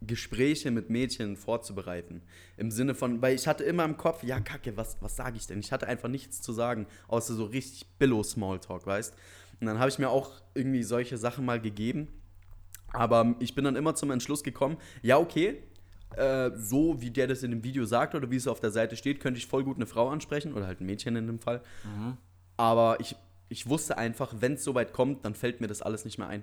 [0.06, 2.22] Gespräche mit Mädchen vorzubereiten.
[2.56, 5.46] Im Sinne von, weil ich hatte immer im Kopf, ja, kacke, was, was sage ich
[5.46, 5.60] denn?
[5.60, 9.14] Ich hatte einfach nichts zu sagen, außer so richtig Billow-Smalltalk, weißt?
[9.60, 12.08] Und dann habe ich mir auch irgendwie solche Sachen mal gegeben.
[12.92, 15.62] Aber ich bin dann immer zum Entschluss gekommen, ja, okay,
[16.16, 18.96] äh, so wie der das in dem Video sagt oder wie es auf der Seite
[18.96, 21.62] steht, könnte ich voll gut eine Frau ansprechen oder halt ein Mädchen in dem Fall.
[22.56, 23.16] Aber ich,
[23.52, 26.42] ich wusste einfach, wenn es soweit kommt, dann fällt mir das alles nicht mehr ein.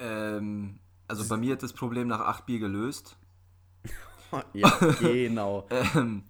[0.00, 3.16] Ähm, also bei mir hat das Problem nach acht Bier gelöst.
[4.54, 4.68] ja,
[5.00, 5.68] genau.
[5.70, 6.24] Ähm,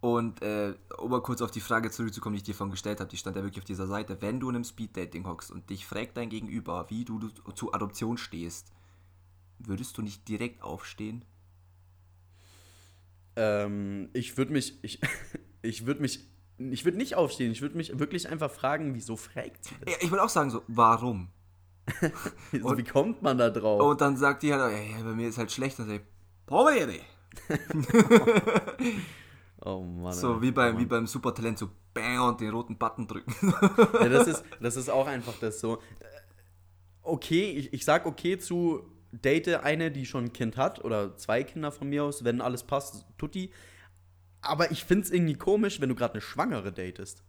[0.00, 3.10] und äh, um mal kurz auf die Frage zurückzukommen, die ich dir vorhin gestellt habe,
[3.10, 4.22] die stand ja wirklich auf dieser Seite.
[4.22, 7.74] Wenn du in einem Speeddating hockst und dich fragt dein Gegenüber, wie du, du zu
[7.74, 8.72] Adoption stehst,
[9.58, 11.22] würdest du nicht direkt aufstehen?
[13.36, 15.00] Ähm, ich würde mich, ich,
[15.60, 16.26] ich würde mich,
[16.58, 17.52] ich würde nicht aufstehen.
[17.52, 19.94] Ich würde mich wirklich einfach fragen, wieso fragt sie das?
[19.94, 21.28] Ja, ich würde auch sagen so, warum?
[22.52, 23.80] So, wie kommt man da drauf?
[23.80, 25.78] Und dann sagt die halt, ja, ja, bei mir ist halt schlecht.
[25.78, 26.02] Dann sag ich,
[26.44, 27.00] Pobre!
[29.64, 30.12] oh Mann.
[30.12, 30.42] So ey.
[30.42, 30.82] wie, oh beim, Mann.
[30.82, 33.34] wie beim Supertalent, so bang und den roten Button drücken.
[34.00, 35.76] Ja, das, ist, das ist auch einfach das so.
[35.76, 35.80] Äh,
[37.06, 41.44] Okay, ich, ich sag okay zu date eine, die schon ein Kind hat oder zwei
[41.44, 43.52] Kinder von mir aus, wenn alles passt, tutti.
[44.48, 47.22] Aber ich find's irgendwie komisch, wenn du gerade eine Schwangere datest.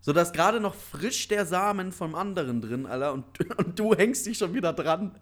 [0.00, 3.24] So, da ist gerade noch frisch der Samen vom anderen drin, Alter, und,
[3.58, 5.18] und du hängst dich schon wieder dran.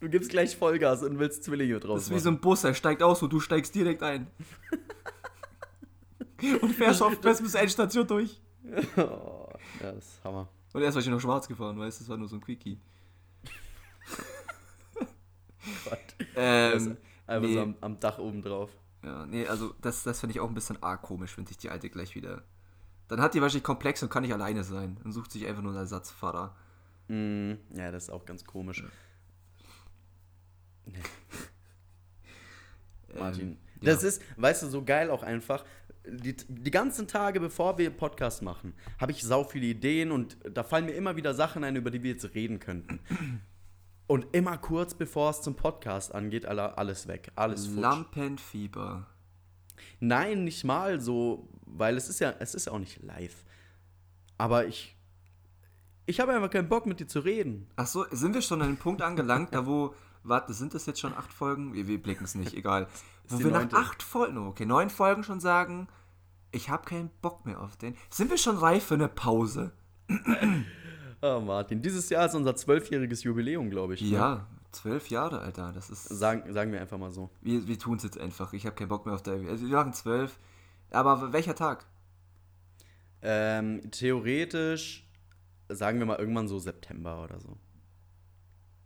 [0.00, 2.74] Du gibst gleich Vollgas und willst Zwillinge draus Das ist wie so ein Bus, er
[2.74, 4.28] steigt aus und du steigst direkt ein.
[6.60, 8.40] und fährst auf fährst bis Endstation durch.
[8.96, 9.48] Oh,
[9.80, 10.48] ja, das ist Hammer.
[10.72, 12.78] Und erst war ich noch schwarz gefahren, weißt du, das war nur so ein Quickie.
[15.84, 15.98] Gott.
[16.36, 16.96] Ähm,
[17.26, 17.54] Einfach nee.
[17.54, 18.70] so am, am Dach oben drauf.
[19.04, 21.70] Ja, nee, also das, das finde ich auch ein bisschen arg komisch, wenn sich die
[21.70, 22.42] Alte gleich wieder.
[23.08, 24.96] Dann hat die wahrscheinlich Komplex und kann nicht alleine sein.
[25.04, 26.56] Und sucht sich einfach nur einen Ersatzfahrer.
[27.08, 28.82] Mm, ja, das ist auch ganz komisch.
[33.18, 33.48] Martin.
[33.48, 34.08] Ähm, Das ja.
[34.08, 35.64] ist, weißt du, so geil auch einfach.
[36.06, 40.62] Die, die ganzen Tage, bevor wir Podcast machen, habe ich sau viele Ideen und da
[40.62, 43.00] fallen mir immer wieder Sachen ein, über die wir jetzt reden könnten.
[44.06, 47.32] Und immer kurz bevor es zum Podcast angeht, alle- alles weg.
[47.36, 47.80] Alles futsch.
[47.80, 49.06] Lampenfieber.
[50.00, 53.44] Nein, nicht mal so, weil es ist ja, es ist ja auch nicht live.
[54.36, 54.94] Aber ich,
[56.06, 57.68] ich habe einfach keinen Bock mit dir zu reden.
[57.76, 61.00] Ach so, sind wir schon an dem Punkt angelangt, da wo, warte, sind das jetzt
[61.00, 61.72] schon acht Folgen?
[61.72, 62.88] Wir, wir blicken es nicht, egal.
[63.28, 63.76] Wo wir nach neunte.
[63.76, 65.88] acht Folgen, okay, neun Folgen schon sagen,
[66.52, 67.96] ich habe keinen Bock mehr auf den.
[68.10, 69.72] Sind wir schon reif für eine Pause?
[71.26, 74.02] Oh, Martin, dieses Jahr ist unser zwölfjähriges Jubiläum, glaube ich.
[74.02, 74.08] ne?
[74.08, 76.04] Ja, zwölf Jahre, Alter, das ist...
[76.04, 77.30] Sagen, sagen wir einfach mal so.
[77.40, 79.32] Wir, wir tun es jetzt einfach, ich habe keinen Bock mehr auf der...
[79.48, 80.38] Also wir machen zwölf,
[80.90, 81.86] aber welcher Tag?
[83.22, 85.08] Ähm, theoretisch,
[85.70, 87.56] sagen wir mal irgendwann so September oder so.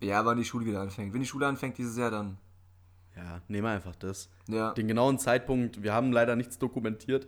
[0.01, 1.13] Ja, wann die Schule wieder anfängt.
[1.13, 2.39] Wenn die Schule anfängt dieses Jahr, dann...
[3.17, 4.29] Ja, nehmen wir einfach das.
[4.47, 7.27] Ja, Den genauen Zeitpunkt, wir haben leider nichts dokumentiert.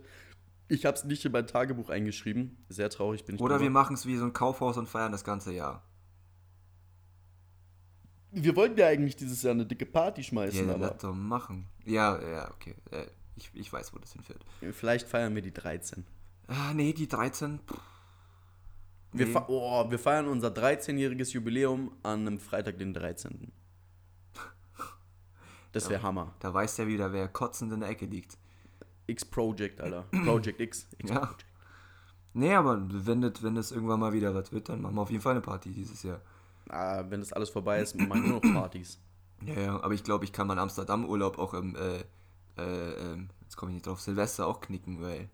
[0.71, 2.63] Ich habe es nicht in mein Tagebuch eingeschrieben.
[2.69, 3.41] Sehr traurig bin ich.
[3.41, 3.65] oder drüber.
[3.65, 5.83] wir machen es wie so ein Kaufhaus und feiern das ganze Jahr.
[8.31, 11.67] wir wollten ja eigentlich dieses Jahr eine dicke Party schmeißen, Ja, aber das doch machen.
[11.83, 12.75] Ja, ja, okay.
[12.91, 13.05] Äh,
[13.35, 14.45] ich, ich weiß, wo das hinführt.
[14.71, 16.05] vielleicht feiern wir die 13.
[16.47, 17.59] Ah, nee, die 13.
[17.59, 17.77] Pff,
[19.11, 19.33] Wir, Nee.
[19.33, 23.51] fe oh, wir feiern unser 13-jähriges Jubiläum an einem Freitag, den 13.
[25.73, 26.33] Das wäre Hammer.
[26.39, 28.37] Da weiß der wieder, wer kotzend in der Ecke liegt.
[29.11, 30.03] X-Project, Alter.
[30.25, 30.87] Project X.
[30.97, 31.19] X Ja.
[31.19, 31.45] Project.
[32.33, 35.11] Nee, aber wenn das, wenn das irgendwann mal wieder was wird, dann machen wir auf
[35.11, 36.21] jeden Fall eine Party dieses Jahr.
[36.69, 38.99] Ah, wenn das alles vorbei ist, machen wir nur noch Partys.
[39.43, 42.03] Ja, ja, aber ich glaube, ich kann meinen Amsterdam-Urlaub auch im, äh,
[42.61, 45.29] äh, ähm, jetzt komme ich nicht drauf, Silvester auch knicken, weil.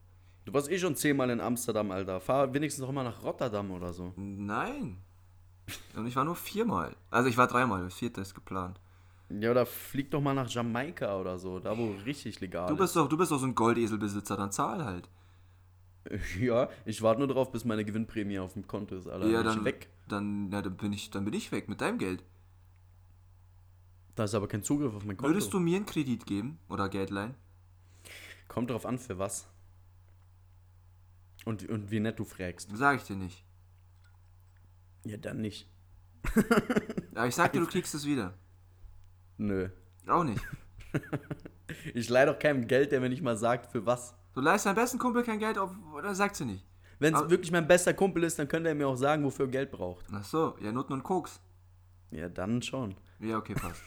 [0.46, 2.22] Du warst eh schon zehnmal in Amsterdam, Alter.
[2.22, 4.14] Fahr wenigstens noch mal nach Rotterdam oder so.
[4.16, 5.00] Nein.
[5.94, 6.96] Und ich war nur viermal.
[7.12, 8.80] Also ich war dreimal, das vierte ist geplant.
[9.30, 12.96] Ja, oder flieg doch mal nach Jamaika oder so, da wo richtig legal Du bist
[12.96, 15.10] doch, du bist doch so ein Goldeselbesitzer, dann zahl halt.
[16.40, 19.28] Ja, ich warte nur drauf, bis meine Gewinnprämie auf dem Konto ist, Alter.
[19.28, 19.90] ja, dann weg.
[20.08, 22.24] Dann, ja, dann bin ich, dann bin ich weg mit deinem Geld.
[24.16, 25.30] Da ist aber kein Zugriff auf mein Konto.
[25.34, 27.36] Würdest du mir einen Kredit geben oder Geld leihen?
[28.48, 29.48] Kommt drauf an, für was.
[31.44, 32.70] Und, und wie nett du fragst.
[32.74, 33.44] Sag ich dir nicht.
[35.06, 35.68] Ja, dann nicht.
[37.16, 38.34] Aber ich sag dir, du kriegst es wieder.
[39.38, 39.70] Nö.
[40.08, 40.42] Auch nicht.
[41.94, 44.16] Ich leihe doch keinem Geld, der mir nicht mal sagt, für was.
[44.34, 46.66] Du leihst deinem besten Kumpel kein Geld auf, oder sagt sie nicht?
[47.00, 49.52] Wenn es wirklich mein bester Kumpel ist, dann könnte er mir auch sagen, wofür er
[49.52, 50.06] Geld braucht.
[50.12, 51.40] Ach so, ja, Noten und Koks.
[52.12, 52.96] Ja, dann schon.
[53.20, 53.82] Ja, okay, passt.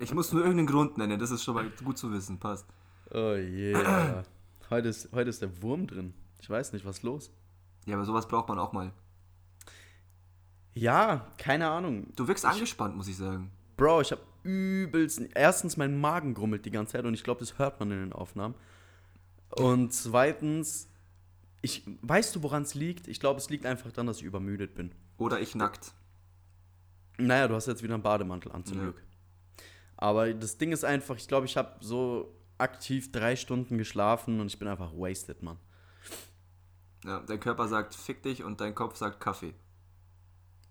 [0.00, 2.66] ich muss nur irgendeinen Grund nennen, das ist schon mal gut zu wissen, passt.
[3.10, 3.74] Oh je.
[3.74, 4.24] Alter.
[4.70, 6.14] heute, ist, heute ist der Wurm drin.
[6.40, 7.30] Ich weiß nicht, was ist los.
[7.86, 8.92] Ja, aber sowas braucht man auch mal.
[10.74, 12.12] Ja, keine Ahnung.
[12.14, 13.50] Du wirkst angespannt, muss ich sagen.
[13.78, 15.22] Bro, ich habe übelst.
[15.34, 18.12] Erstens, mein Magen grummelt die ganze Zeit und ich glaube, das hört man in den
[18.12, 18.54] Aufnahmen.
[19.50, 20.90] Und zweitens,
[21.62, 23.08] ich, weißt du, woran es liegt?
[23.08, 24.92] Ich glaube, es liegt einfach daran, dass ich übermüdet bin.
[25.16, 25.92] Oder ich nackt.
[27.18, 28.82] Naja, du hast jetzt wieder einen Bademantel an, zum Ja.
[28.84, 29.02] Glück.
[29.96, 34.48] Aber das Ding ist einfach, ich glaube, ich habe so aktiv drei Stunden geschlafen und
[34.48, 35.58] ich bin einfach wasted, Mann.
[37.04, 39.54] Ja, dein Körper sagt fick dich und dein Kopf sagt Kaffee.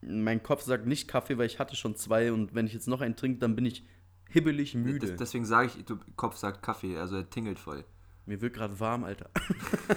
[0.01, 3.01] Mein Kopf sagt nicht Kaffee, weil ich hatte schon zwei und wenn ich jetzt noch
[3.01, 3.83] einen trinke, dann bin ich
[4.29, 5.07] hibbelig müde.
[5.07, 7.83] Das, deswegen sage ich, du Kopf sagt Kaffee, also er tingelt voll.
[8.25, 9.29] Mir wird gerade warm, Alter.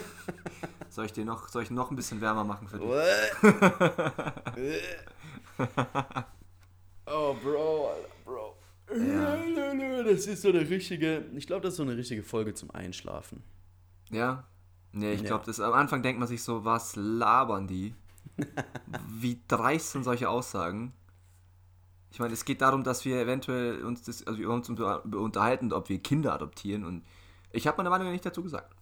[0.89, 2.89] Soll ich dir noch, soll ich noch ein bisschen wärmer machen für dich?
[7.07, 8.57] oh, Bro, Alter, Bro.
[10.05, 13.43] Das ist so eine richtige, ich glaube, das ist so eine richtige Folge zum Einschlafen.
[14.11, 14.49] Ja?
[14.93, 15.39] Nee, ich Ja.
[15.39, 17.95] glaube, am Anfang denkt man sich so, was labern die?
[19.09, 20.93] Wie dreist sind solche Aussagen?
[22.11, 25.73] Ich meine, es geht darum, dass wir eventuell uns das, also wir uns unter- unterhalten,
[25.73, 27.05] ob wir Kinder adoptieren und
[27.53, 28.75] ich habe meine Meinung nicht dazu gesagt.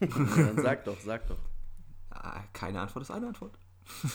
[0.00, 1.38] Dann sag doch, sag doch.
[2.10, 3.58] Ah, keine Antwort ist eine Antwort.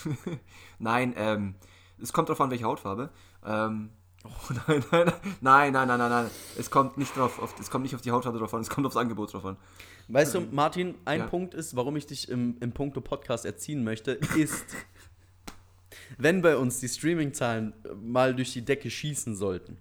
[0.80, 1.56] nein, ähm,
[2.02, 3.10] es kommt darauf an, welche Hautfarbe.
[3.46, 3.92] Ähm,
[4.26, 6.30] oh, nein, nein, nein, nein, nein, nein, nein.
[6.58, 8.86] Es kommt nicht drauf, auf, es kommt nicht auf die Hautfarbe drauf an, es kommt
[8.88, 9.58] aufs Angebot drauf an.
[10.08, 11.28] Weißt du, Martin, ein Ja.
[11.28, 14.66] Punkt ist, warum ich dich im, im Punkto Podcast erziehen möchte, ist,
[16.18, 19.78] wenn bei uns die Streaming-Zahlen äh, mal durch die Decke schießen sollten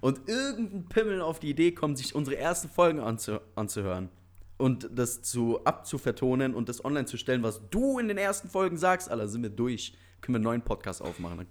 [0.00, 4.10] und irgendein Pimmel auf die Idee kommt, sich unsere ersten Folgen anzu anzuhören
[4.58, 8.78] und das zu abzuvertonen und das online zu stellen, was du in den ersten Folgen
[8.78, 9.94] sagst, Alter, sind wir durch.
[10.22, 11.46] Können wir einen neuen Podcast aufmachen.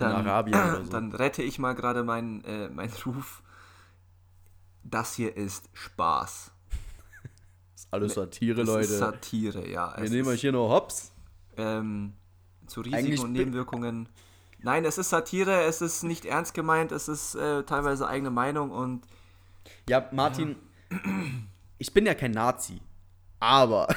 [0.00, 0.90] Dann, in Arabien oder so.
[0.90, 3.42] dann rette ich mal gerade meinen äh, meinen Ruf.
[4.82, 6.50] Das hier ist Spaß.
[7.74, 8.80] ist alles Satire, Das Leute.
[8.80, 9.94] ist Satire, ja.
[9.96, 11.12] wir nehmen ist, euch hier nur Hops.
[11.56, 12.14] ähm,
[12.66, 14.08] zu Risiken Eigentlich und Nebenwirkungen.
[14.62, 18.70] Nein, es ist Satire, es ist nicht ernst gemeint, es ist äh, teilweise eigene Meinung
[18.70, 19.02] und
[19.88, 20.56] Ja, Martin,
[21.78, 22.80] ich bin ja kein Nazi.
[23.40, 23.88] Aber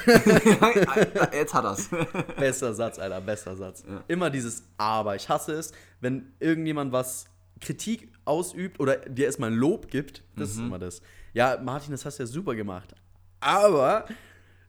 [1.32, 1.90] jetzt hat er's.
[2.38, 3.84] Besser Satz, Alter, besser Satz.
[3.86, 4.02] Ja.
[4.08, 5.14] Immer dieses Aber.
[5.16, 7.26] Ich hasse es, wenn irgendjemand was
[7.60, 10.24] Kritik ausübt oder dir erstmal Lob gibt.
[10.34, 11.02] Das ist immer das.
[11.34, 12.94] Ja, Martin, das hast du ja super gemacht.
[13.40, 14.06] Aber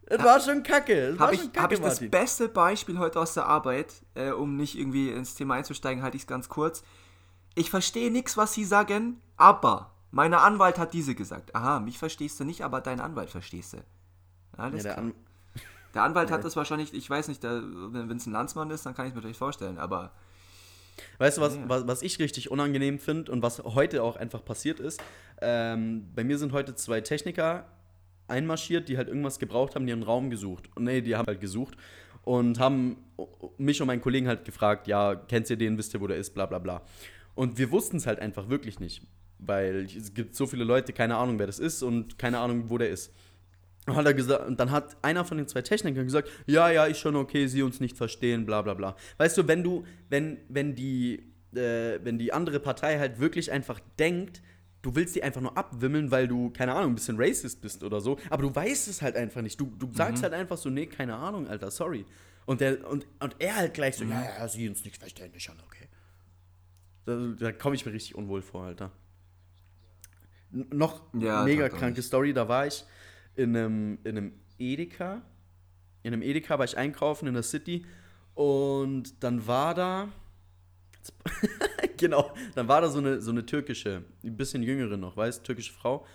[0.07, 1.15] es war schon kacke.
[1.17, 2.11] Habe schon ich, kacke, hab ich das Martin.
[2.11, 6.23] beste Beispiel heute aus der Arbeit, äh, um nicht irgendwie ins Thema einzusteigen, halte ich
[6.23, 6.83] es ganz kurz.
[7.55, 11.55] Ich verstehe nichts, was Sie sagen, aber mein Anwalt hat diese gesagt.
[11.55, 13.77] Aha, mich verstehst du nicht, aber deinen Anwalt verstehst du.
[14.57, 15.05] Ja, Alles der klar.
[15.05, 15.13] An
[15.93, 18.93] Der Anwalt hat das wahrscheinlich, ich weiß nicht, der, wenn es ein Landsmann ist, dann
[18.95, 20.11] kann ich es mir vielleicht vorstellen, aber
[21.17, 21.67] Weißt du, was, Ja.
[21.67, 25.01] was, was ich richtig unangenehm finde und was heute auch einfach passiert ist?
[25.41, 27.65] Ähm, bei mir sind heute zwei Techniker
[28.27, 30.69] einmarschiert, die halt irgendwas gebraucht haben, die haben einen Raum gesucht.
[30.75, 31.75] Und nee, die haben halt gesucht
[32.23, 32.97] und haben
[33.57, 36.33] mich und meinen Kollegen halt gefragt, ja, kennt ihr den, wisst ihr, wo der ist,
[36.33, 36.81] bla bla bla.
[37.35, 39.01] Und wir wussten es halt einfach wirklich nicht,
[39.39, 42.77] weil es gibt so viele Leute, keine Ahnung, wer das ist und keine Ahnung, wo
[42.77, 43.13] der ist.
[43.87, 46.85] Und, hat er gesagt, und dann hat einer von den zwei Technikern gesagt, ja, ja,
[46.85, 48.95] ist schon okay, sie uns nicht verstehen, bla bla bla.
[49.17, 53.79] Weißt du, wenn du, wenn, wenn die, äh, wenn die andere Partei halt wirklich einfach
[53.99, 54.41] denkt,
[54.81, 58.01] du willst die einfach nur abwimmeln, weil du, keine Ahnung, ein bisschen racist bist oder
[58.01, 59.59] so, aber du weißt es halt einfach nicht.
[59.59, 62.05] Du, du sagst halt einfach so, nee, keine Ahnung, Alter, sorry.
[62.45, 65.43] Und, der, und, und er halt gleich so, ja, ja, sie uns nicht verstehen, ist
[65.43, 65.87] schon okay.
[67.05, 68.91] Da, da komme ich mir richtig unwohl vor, Alter.
[70.53, 72.01] N noch Ja, mega kranke.
[72.01, 72.83] Story, da war ich
[73.35, 75.21] in einem, in einem Edeka.
[76.03, 77.85] In einem Edeka war ich einkaufen in der City
[78.33, 80.09] und dann war da.
[81.97, 85.73] genau, dann war da so eine, so eine türkische, ein bisschen jüngere noch, weißt türkische
[85.73, 86.05] Frau.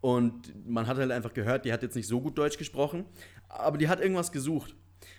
[0.00, 3.04] Und man hat halt einfach gehört, die hat jetzt nicht so gut Deutsch gesprochen,
[3.48, 4.74] aber die hat irgendwas gesucht.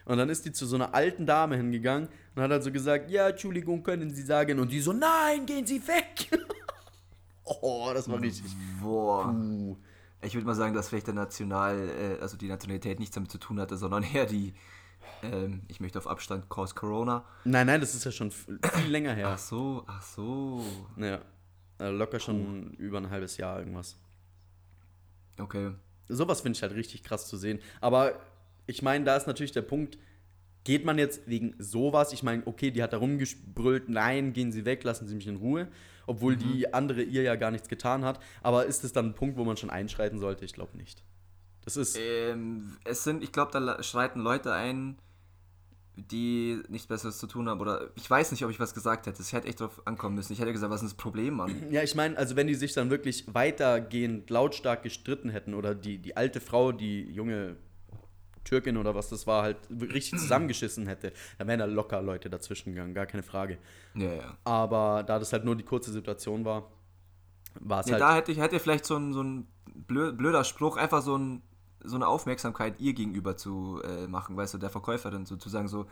[0.05, 3.09] Und dann ist die zu so einer alten Dame hingegangen und hat halt so gesagt,
[3.09, 4.59] ja, Entschuldigung, können Sie sagen?
[4.59, 6.29] Und die so, nein, gehen Sie weg.
[7.61, 8.51] Oh, das war richtig.
[8.81, 9.31] Boah.
[9.31, 9.77] Puh.
[10.21, 13.37] Ich würde mal sagen, dass vielleicht der National, äh, also die Nationalität nichts damit zu
[13.37, 14.53] tun hatte, sondern eher die,
[15.23, 17.23] ähm, ich möchte auf Abstand, Cause Corona.
[17.43, 18.57] Nein, nein, das ist ja schon viel
[18.87, 19.29] länger her.
[19.29, 20.63] Ach so, ach so.
[20.97, 21.19] Ja.
[21.79, 23.97] Äh, Locker schon über ein halbes Jahr irgendwas.
[25.39, 25.71] Okay.
[26.07, 27.59] Sowas finde ich halt richtig krass zu sehen.
[27.81, 28.13] Aber
[28.65, 29.97] ich meine, da ist natürlich der Punkt,
[30.67, 34.65] geht man jetzt wegen sowas, ich meine, okay, die hat da rumgebrüllt, nein, gehen Sie
[34.65, 35.69] weg, lassen Sie mich in Ruhe,
[36.07, 36.39] obwohl Mhm.
[36.39, 38.19] die andere ihr ja gar nichts getan hat.
[38.43, 40.43] Aber ist es dann ein Punkt, wo man schon einschreiten sollte?
[40.43, 41.05] Ich glaube nicht.
[41.63, 44.97] Das ist, Ähm, es sind, ich glaube, da schreiten Leute ein,
[45.95, 47.61] die nichts Besseres zu tun haben.
[47.61, 49.21] Oder ich weiß nicht, ob ich was gesagt hätte.
[49.21, 50.33] Es hätte echt drauf ankommen müssen.
[50.33, 51.55] Ich hätte gesagt, was ist das Problem, Mann?
[51.71, 55.97] ja, ich meine, also wenn die sich dann wirklich weitergehend lautstark gestritten hätten oder die,
[55.97, 57.55] die alte Frau, die junge
[58.47, 62.73] Türkin oder was das war, halt richtig zusammengeschissen hätte, dann wären da locker Leute dazwischen
[62.73, 63.57] gegangen, gar keine Frage.
[63.95, 64.37] Ja, ja.
[64.43, 66.71] Aber da das halt nur die kurze Situation war,
[67.59, 68.01] war es Ja, halt.
[68.01, 69.47] da hätte ich hätte vielleicht so ein, so ein
[69.87, 71.41] blö- blöder Spruch, einfach so, ein,
[71.83, 75.67] so eine Aufmerksamkeit ihr gegenüber zu äh, machen, weißt du, der Verkäuferin, so zu sagen,
[75.67, 75.85] so,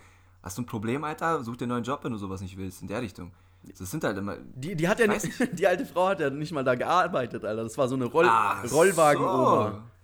[0.44, 1.44] hast du ein Problem, Alter?
[1.44, 3.32] Such dir einen neuen Job, wenn du sowas nicht willst, in der Richtung.
[3.80, 4.38] Das sind halt immer.
[4.54, 5.28] die, die hat ja nicht,
[5.60, 7.64] die alte Frau hat ja nicht mal da gearbeitet, Alter.
[7.64, 8.28] Das war so eine Roll,
[8.72, 9.72] Rollwagen-Oma.
[9.72, 9.95] so.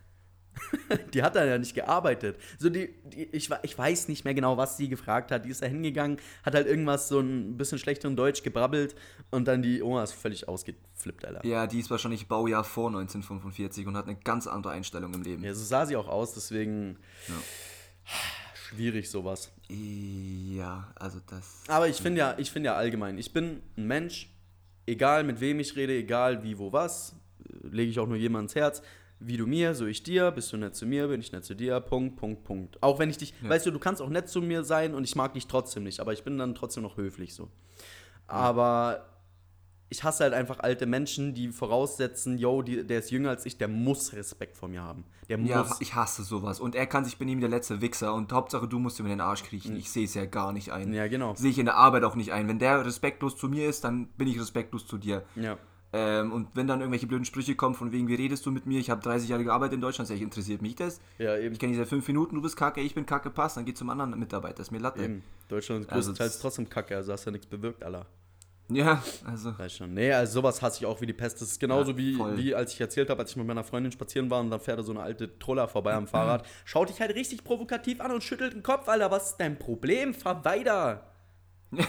[1.14, 2.38] Die hat da ja nicht gearbeitet.
[2.58, 5.46] So die, die ich, ich weiß nicht mehr genau, was sie gefragt hat.
[5.46, 8.96] Die ist da hingegangen, hat halt irgendwas so ein bisschen schlechteren Deutsch gebrabbelt
[9.30, 11.46] und dann die Oma ist völlig ausgeflippt, Alter.
[11.46, 15.44] Ja, die ist wahrscheinlich Baujahr vor 1945 und hat eine ganz andere Einstellung im Leben.
[15.44, 16.98] Ja, so sah sie auch aus, deswegen
[18.54, 19.52] schwierig sowas.
[19.70, 21.64] Ja, also das.
[21.68, 24.30] Aber ich finde ja, ich finde ja allgemein, ich bin ein Mensch,
[24.86, 27.16] egal mit wem ich rede, egal wie, wo, was,
[27.64, 28.82] lege ich auch nur jemand ins Herz.
[29.24, 31.56] Wie du mir, so ich dir, bist du nett zu mir, bin ich nett zu
[31.56, 32.82] dir, Punkt, Punkt, Punkt.
[32.82, 35.16] Auch wenn ich dich, weißt du, du kannst auch nett zu mir sein und ich
[35.16, 37.50] mag dich trotzdem nicht, aber ich bin dann trotzdem noch höflich so.
[38.28, 39.06] Aber
[39.90, 43.58] ich hasse halt einfach alte Menschen, die voraussetzen, yo, die, der ist jünger als ich,
[43.58, 45.04] der muss Respekt vor mir haben.
[45.28, 45.82] Der Ja, muss.
[45.82, 46.62] ich hasse sowas.
[46.62, 49.12] Und er kann sich benehmen wie der letzte Wichser und Hauptsache du musst ihm in
[49.12, 49.76] den Arsch kriechen.
[49.76, 50.94] Ich sehe es ja gar nicht ein.
[50.94, 51.36] Ja, genau.
[51.36, 52.48] Sehe ich in der Arbeit auch nicht ein.
[52.48, 55.24] Wenn der respektlos zu mir ist, dann bin ich respektlos zu dir.
[55.36, 55.58] Ja.
[55.94, 58.80] Ähm, und wenn dann irgendwelche blöden Sprüche kommen, von wegen, wie redest du mit mir?
[58.80, 61.02] Ich habe 30 Jahre gearbeitet in Deutschland, sag ich, interessiert mich das?
[61.18, 61.54] Ja, eben.
[61.54, 63.90] Ich kenne seit 5 Minuten, du bist kacke, ich bin kacke, passt, dann geh zum
[63.90, 65.04] anderen Mitarbeiter, ist mir Latte.
[65.04, 65.24] Eben.
[65.50, 68.06] Deutschland ist Also größtenteils das- trotzdem kacke, also hast ja nichts bewirkt, Alter.
[68.70, 69.54] Ja, also.
[69.60, 69.94] Weiß schon.
[69.94, 71.42] Nee, also sowas hasse ich auch wie die Pest.
[71.42, 73.92] Das ist genauso Ja, wie, wie als ich erzählt habe, als ich mit meiner Freundin
[73.92, 76.46] spazieren war und dann fährt da so eine alte Troller vorbei am Fahrrad.
[76.64, 79.12] Schaut dich halt richtig provokativ an und schüttelt den Kopf, Alter.
[79.12, 80.14] Was ist dein Problem?
[80.14, 81.06] Fahr weiter.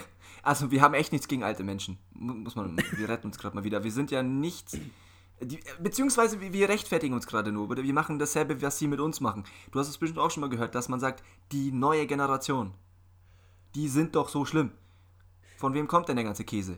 [0.42, 1.98] Also, wir haben echt nichts gegen alte Menschen.
[2.12, 3.84] Mu- Muss man, wir retten uns gerade mal wieder.
[3.84, 4.76] Wir sind ja nicht.
[5.40, 9.44] Die, beziehungsweise wir- rechtfertigen uns gerade nur, wir machen dasselbe, was sie mit uns machen.
[9.70, 11.22] Du hast es bestimmt auch schon mal gehört, dass man sagt,
[11.52, 12.72] die neue Generation,
[13.74, 14.70] die sind doch so schlimm.
[15.58, 16.76] Von wem kommt denn der ganze Käse?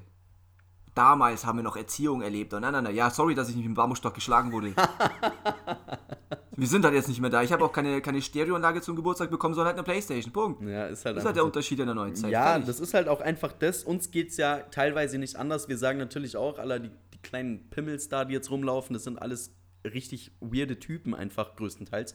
[0.94, 2.54] Damals haben wir noch Erziehung erlebt.
[2.54, 4.74] Und nein, nein, nein, ja, sorry, dass ich nicht mit dem Bambusstock geschlagen wurde.
[6.57, 7.42] wir sind halt jetzt nicht mehr da.
[7.42, 10.32] Ich habe auch keine, keine Stereoanlage zum Geburtstag bekommen, sondern halt eine Playstation.
[10.32, 10.62] Punkt.
[10.62, 11.46] Ja, ist halt Das ist halt der so.
[11.46, 12.30] Unterschied in der neuen Zeit.
[12.30, 13.84] Ja, das ist halt auch einfach das.
[13.84, 15.68] Uns geht's ja teilweise nicht anders.
[15.68, 19.20] Wir sagen natürlich auch, Alter, die, die kleinen Pimmels da, die jetzt rumlaufen, das sind
[19.20, 22.14] alles richtig weirde Typen einfach größtenteils.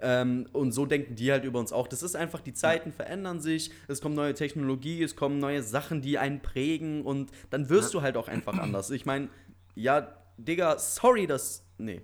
[0.00, 1.88] Ähm, und so denken die halt über uns auch.
[1.88, 6.02] Das ist einfach, die Zeiten verändern sich, es kommt neue Technologie, es kommen neue Sachen,
[6.02, 8.90] die einen prägen und dann wirst du halt auch einfach anders.
[8.90, 9.28] Ich meine,
[9.74, 11.64] ja, Digga, sorry, dass.
[11.78, 12.02] Nee.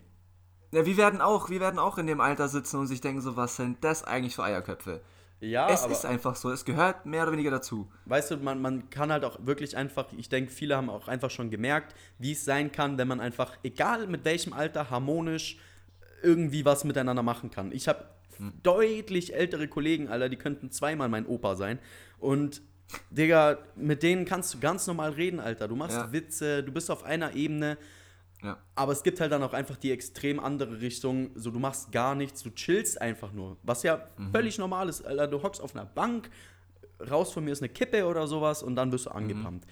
[0.75, 3.37] Ja, wir werden auch, wir werden auch in dem Alter sitzen und sich denken, so,
[3.37, 5.01] was sind das eigentlich für Eierköpfe?
[5.41, 7.89] Ja, es ist einfach so, es gehört mehr oder weniger dazu.
[8.07, 11.31] weißt du, man, man kann halt auch wirklich einfach, ich denke, viele haben auch einfach
[11.31, 15.59] schon gemerkt, wie es sein kann, wenn man einfach, egal mit welchem Alter, harmonisch
[16.23, 17.71] irgendwie was miteinander machen kann.
[17.73, 18.07] Ich habe
[18.63, 21.79] deutlich ältere Kollegen, Alter, die könnten zweimal mein Opa sein.
[22.19, 22.63] Und,
[23.11, 25.69] Digga, mit denen kannst du ganz normal reden, Alter.
[25.69, 26.13] Du machst Ja.
[26.13, 27.77] Witze, du bist auf einer Ebene.
[28.45, 28.59] Ja.
[28.75, 31.31] Aber es gibt halt dann auch einfach die extrem andere Richtung.
[31.35, 33.57] So, du machst gar nichts, du chillst einfach nur.
[33.63, 35.27] Was ja völlig normal ist, Alter.
[35.27, 36.31] Du hockst auf einer Bank,
[37.11, 39.67] raus von mir ist eine Kippe oder sowas und dann wirst du angepumpt.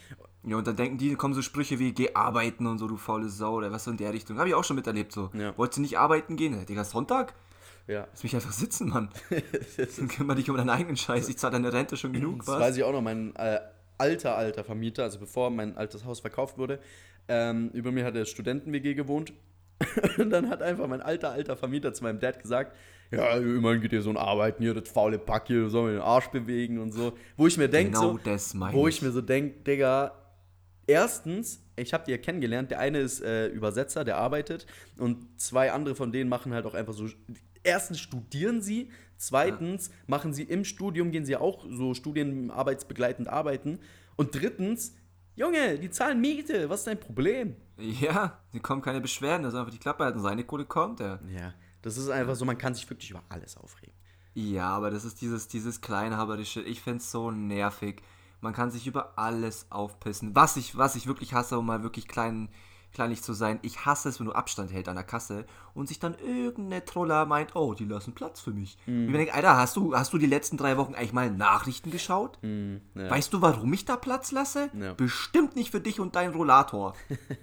[0.44, 3.28] Ja, und dann denken die, kommen so Sprüche wie, geh arbeiten und so, du faule
[3.28, 4.38] Sau, oder was so in der Richtung.
[4.38, 5.30] Habe ich auch schon miterlebt, so.
[5.34, 5.56] Ja.
[5.56, 6.54] Wolltest du nicht arbeiten gehen?
[6.58, 7.34] Ja, Digga, Sonntag?
[7.86, 8.06] Ja.
[8.10, 9.08] Lass mich einfach sitzen, Mann.
[9.96, 11.28] Dann kümmere dich um deinen eigenen Scheiß.
[11.28, 12.60] Ich zahle deine Rente schon genug, Das was?
[12.60, 13.60] weiß ich auch noch, mein äh,
[14.02, 16.80] alter, alter Vermieter, also bevor mein altes Haus verkauft wurde,
[17.28, 19.32] ähm, über mir hat der Studenten-WG gewohnt.
[20.18, 22.76] Und dann hat einfach mein alter, alter Vermieter zu meinem Dad gesagt,
[23.10, 26.02] ja, immerhin geht ihr so ein Arbeiten hier, das faule Pack hier, soll man den
[26.02, 27.12] Arsch bewegen und so.
[27.36, 28.96] Wo ich mir denke, Genau so, wo ich.
[28.96, 30.12] ich mir so denke, Digga,
[30.86, 34.66] erstens, ich habe die ja kennengelernt, der eine ist äh, Übersetzer, der arbeitet
[34.98, 37.06] und zwei andere von denen machen halt auch einfach so,
[37.62, 38.90] erstens studieren sie,
[39.22, 43.78] zweitens machen sie im Studium, gehen sie auch so studienarbeitsbegleitend arbeiten
[44.16, 44.94] und drittens,
[45.34, 47.56] Junge, die zahlen Miete, was ist dein Problem?
[47.78, 50.20] Ja, die kommen keine Beschwerden, das ist einfach die Klappe halten.
[50.20, 51.18] Seine Kohle kommt, ja.
[51.34, 53.94] Ja, das ist einfach so, man kann sich wirklich über alles aufregen.
[54.34, 58.02] Ja, aber das ist dieses, dieses kleinhaberische, ich find's so nervig.
[58.40, 60.34] Man kann sich über alles aufpissen.
[60.34, 62.48] Was ich, was ich wirklich hasse, um mal wirklich klein,
[62.92, 65.98] kleinlich zu sein, ich hasse es, wenn du Abstand hält an der Kasse und sich
[65.98, 68.76] dann irgendeine Troller meint, oh, die lassen Platz für mich.
[68.86, 68.94] Mhm.
[68.94, 71.30] Und ich mir denke, Alter, hast du, hast du die letzten drei Wochen eigentlich mal
[71.30, 72.38] Nachrichten geschaut?
[72.42, 73.10] Mhm, ja.
[73.10, 74.70] Weißt du, warum ich da Platz lasse?
[74.78, 74.94] Ja.
[74.94, 76.94] Bestimmt nicht für dich und deinen Rollator.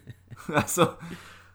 [0.53, 0.87] also,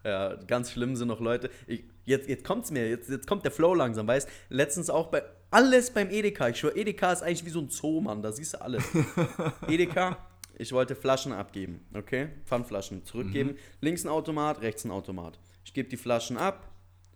[0.05, 1.51] Ja, ganz schlimm sind noch Leute.
[1.67, 5.23] Ich, jetzt, jetzt kommt's mir, jetzt, jetzt kommt der Flow langsam, weißt Letztens auch bei
[5.51, 6.49] alles beim Edeka.
[6.49, 8.23] Ich schwör, Edeka ist eigentlich wie so ein Zoo, Mann.
[8.23, 8.85] Da siehst du alles.
[9.69, 10.19] Edeka,
[10.59, 12.29] ich wollte Flaschen abgeben, okay?
[12.45, 13.57] Pfandflaschen zurückgeben.
[13.81, 15.39] Links ein Automat, rechts ein Automat.
[15.65, 16.71] Ich gebe die Flaschen ab.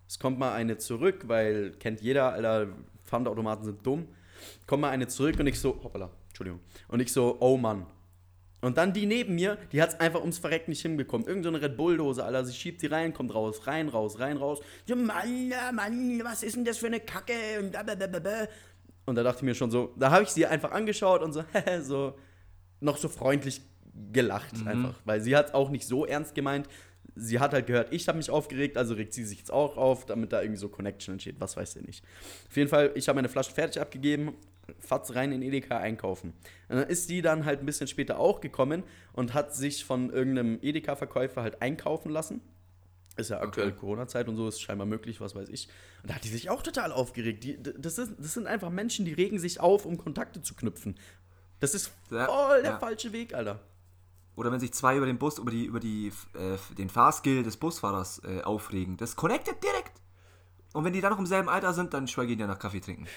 [0.07, 2.69] Es kommt mal eine zurück, weil kennt jeder, Alter,
[3.05, 4.09] Pfandautomaten sind dumm.
[4.67, 6.61] Kommt mal eine zurück und ich so, hoppala, Entschuldigung.
[6.89, 7.87] Und ich so, oh Mann,
[8.61, 11.27] und dann die neben mir, die hat es einfach ums Verrecken nicht hinbekommen.
[11.29, 12.45] Irgend so eine Red Bull-Dose, Alter.
[12.45, 14.61] Sie schiebt sie rein, kommt raus, rein, raus, rein, raus.
[14.87, 17.35] Ja, Mann, ja, Mann, was ist denn das für eine Kacke?
[17.61, 18.49] Und, blablabla.
[19.07, 21.45] und da dachte ich mir schon so, da habe ich sie einfach angeschaut und so,
[21.83, 22.15] so,
[22.81, 23.63] noch so freundlich
[24.13, 24.95] gelacht einfach.
[25.05, 26.69] Weil sie hat auch nicht so ernst gemeint.
[27.15, 30.07] Sie hat halt gehört, ich habe mich aufgeregt, also regt sie sich jetzt auch auf,
[30.07, 31.37] damit da irgendwie so Connection entsteht.
[31.41, 32.05] Was weiß ich nicht.
[32.49, 34.35] Auf jeden Fall, ich habe meine Flasche fertig abgegeben,
[34.79, 36.33] Fatz rein in Edeka einkaufen.
[36.69, 40.11] Und dann ist die dann halt ein bisschen später auch gekommen und hat sich von
[40.11, 42.41] irgendeinem Edeka-Verkäufer halt einkaufen lassen.
[43.17, 43.79] Ist ja aktuell Okay.
[43.81, 45.69] Corona-Zeit und so, ist scheinbar möglich, was weiß ich.
[46.03, 47.43] Und da hat die sich auch total aufgeregt.
[47.43, 50.95] Die, das, ist, das sind einfach Menschen, die regen sich auf, um Kontakte zu knüpfen.
[51.61, 52.79] Das ist voll der ja.
[52.79, 53.61] falsche Weg, Alter.
[54.37, 57.57] Oder wenn sich zwei über den Bus, über die, über die, äh, den Fahrskill des
[57.57, 58.97] Busfahrers äh, aufregen.
[58.97, 60.01] Das connectet direkt.
[60.73, 62.81] Und wenn die dann noch im selben Alter sind, dann schweigen die ja nach Kaffee
[62.81, 63.07] trinken.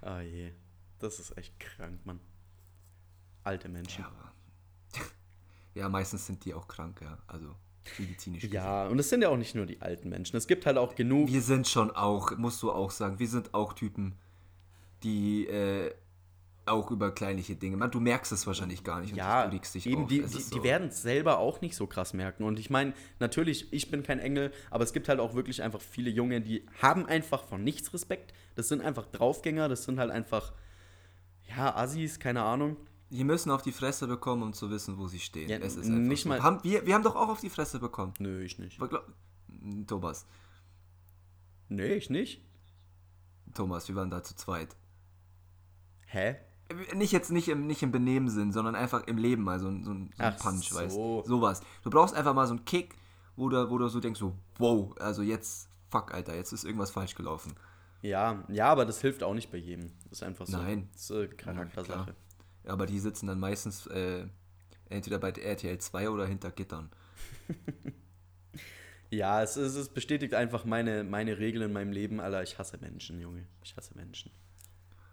[0.00, 0.52] Ah je.
[1.00, 2.20] Das ist echt krank, Mann.
[3.42, 4.02] Alte Menschen.
[4.02, 4.32] ja, aber.
[5.74, 7.18] Ja, meistens sind die auch krank, ja.
[7.26, 7.54] Also
[7.98, 8.42] medizinisch.
[8.42, 8.54] gesehen.
[8.54, 10.36] Ja, und es sind ja auch nicht nur die alten Menschen.
[10.36, 11.28] Es gibt halt auch genug.
[11.28, 14.16] Wir sind schon auch, musst du auch sagen, wir sind auch Typen,
[15.02, 15.94] die äh,
[16.68, 17.76] auch über kleinliche Dinge.
[17.76, 19.12] Man, du merkst es wahrscheinlich gar nicht.
[19.12, 20.08] und Ja, du regst dich eben, auf.
[20.08, 20.62] die, die, ist die so.
[20.62, 22.44] werden es selber auch nicht so krass merken.
[22.44, 25.80] Und ich meine, natürlich, ich bin kein Engel, aber es gibt halt auch wirklich einfach
[25.80, 28.32] viele Junge, die haben einfach von nichts Respekt.
[28.54, 30.52] Das sind einfach Draufgänger, das sind halt einfach,
[31.56, 32.76] ja, Assis, keine Ahnung.
[33.10, 35.48] Die müssen auf die Fresse bekommen, um zu wissen, wo sie stehen.
[35.48, 36.28] Ja, es ist nicht so.
[36.28, 38.12] mal- Haben, wir, wir haben doch auch auf die Fresse bekommen.
[38.18, 38.78] Nö, ich nicht.
[38.78, 39.06] Aber glaub-
[39.86, 40.26] Thomas,
[41.70, 42.42] Nee, ich nicht.
[43.54, 44.76] Thomas, wir waren da zu zweit.
[46.06, 46.36] Hä?
[46.94, 49.90] Nicht jetzt nicht im, nicht im Benehmen-Sinn, sondern einfach im Leben mal so, ein- so,
[49.92, 50.76] ein- so ein Punch, so.
[50.76, 51.22] weißt du?
[51.26, 51.62] Sowas.
[51.82, 52.94] Du brauchst einfach mal so einen Kick,
[53.36, 56.90] wo du, wo du so denkst, so, wow, also jetzt, fuck, Alter, jetzt ist irgendwas
[56.90, 57.54] falsch gelaufen.
[58.02, 59.90] Ja, ja, aber das hilft auch nicht bei jedem.
[60.10, 60.56] Das ist einfach so.
[60.58, 60.88] Nein.
[60.92, 62.14] Das ist äh, Charaktersache.
[62.66, 64.26] Aber die sitzen dann meistens äh,
[64.90, 66.90] entweder bei RTL 2 oder hinter Gittern.
[69.10, 72.42] Ja, es, ist, es bestätigt einfach meine, meine Regel in meinem Leben, Alter.
[72.42, 73.46] Ich hasse Menschen, Junge.
[73.64, 74.30] Ich hasse Menschen.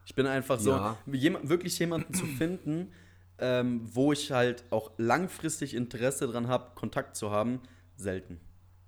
[0.05, 0.97] Ich bin einfach so, Ja.
[1.11, 2.91] jem- wirklich jemanden zu finden,
[3.39, 7.59] ähm, wo ich halt auch langfristig Interesse dran habe, Kontakt zu haben,
[7.97, 8.39] selten.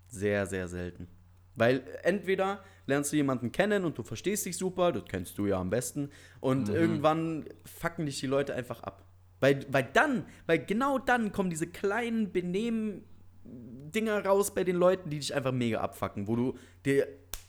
[0.08, 1.08] Sehr, sehr selten.
[1.56, 5.60] Weil entweder lernst du jemanden kennen und du verstehst dich super, das kennst du ja
[5.60, 6.10] am besten,
[6.40, 9.04] und irgendwann fucken dich die Leute einfach ab.
[9.40, 13.04] Weil, weil dann, weil genau dann kommen diese kleinen Benehmen
[13.44, 17.08] Dinger raus bei den Leuten, die dich einfach mega abfacken, wo du dir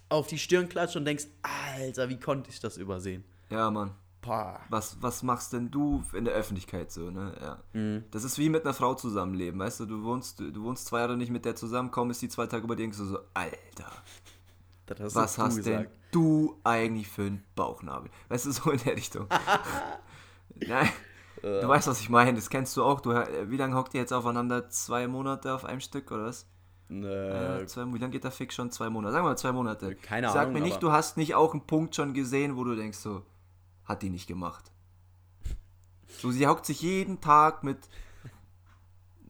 [0.09, 1.27] auf die Stirn klatscht und denkst,
[1.77, 3.25] Alter, wie konnte ich das übersehen?
[3.51, 3.93] Ja, Mann.
[4.21, 4.61] Boah.
[4.69, 7.33] Was, was machst denn du in der Öffentlichkeit so, ne?
[7.41, 7.59] Ja.
[7.73, 8.05] Mhm.
[8.11, 9.87] Das ist wie mit einer Frau zusammenleben, weißt du?
[9.87, 12.65] Du wohnst, du, wohnst zwei Jahre nicht mit der zusammen, kaum ist die zwei Tage
[12.65, 13.93] über dir, denkst du so, Alter,
[15.01, 15.97] hast was hast denn gesagt.
[16.11, 18.11] du eigentlich für einen Bauchnabel?
[18.29, 19.29] Weißt du, so in der Richtung.
[20.57, 20.89] Nein.
[21.41, 23.01] Du weißt, was ich meine, das kennst du auch.
[23.01, 24.69] Du, wie lange hockt ihr jetzt aufeinander?
[24.71, 26.47] Zwei Monate auf einem Stück, oder was?
[26.91, 28.73] Äh, Ja, zwei, wie lange geht der Fick schon?
[28.73, 29.13] Zwei Monate.
[29.13, 29.95] Sagen wir mal zwei Monate.
[29.95, 32.75] Keine Sag Ahnung, mir nicht, du hast nicht auch einen Punkt schon gesehen, wo du
[32.75, 33.23] denkst so,
[33.89, 34.71] hat die nicht gemacht.
[36.07, 37.79] So, sie hockt sich jeden Tag mit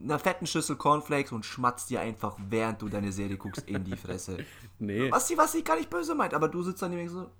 [0.03, 3.97] einer fetten Schüssel Cornflakes und schmatzt dir einfach, während du deine Serie guckst, in die
[3.97, 4.45] Fresse.
[4.79, 5.11] nee.
[5.11, 7.31] Was sie, was sie gar nicht böse meint, aber du sitzt dann nämlich so,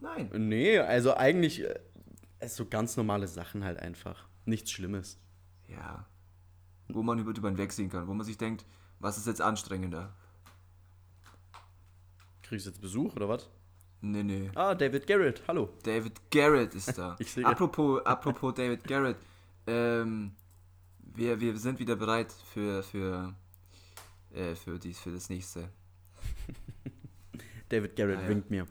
[0.00, 0.30] nein.
[0.36, 1.78] Nee, also eigentlich äh,
[2.40, 4.28] es so ganz normale Sachen halt einfach.
[4.44, 5.18] Nichts Schlimmes.
[5.68, 6.06] Ja.
[6.88, 8.64] Wo man über drüber hinwegsehen kann, wo man sich denkt,
[8.98, 10.14] was ist jetzt anstrengender?
[12.42, 13.48] Kriegst du jetzt Besuch oder was?
[14.06, 14.50] Nee, nee.
[14.54, 15.70] Ah, David Garrett, hallo.
[15.82, 17.16] David Garrett ist da.
[17.18, 17.46] Ich sehe.
[17.46, 19.16] apropos, apropos David Garrett,
[19.66, 20.32] ähm,
[21.14, 23.34] wir, wir sind wieder bereit für, für,
[24.34, 25.70] äh, für, dies, für das nächste.
[27.70, 28.28] David Garrett Ah, ja.
[28.28, 28.66] winkt mir.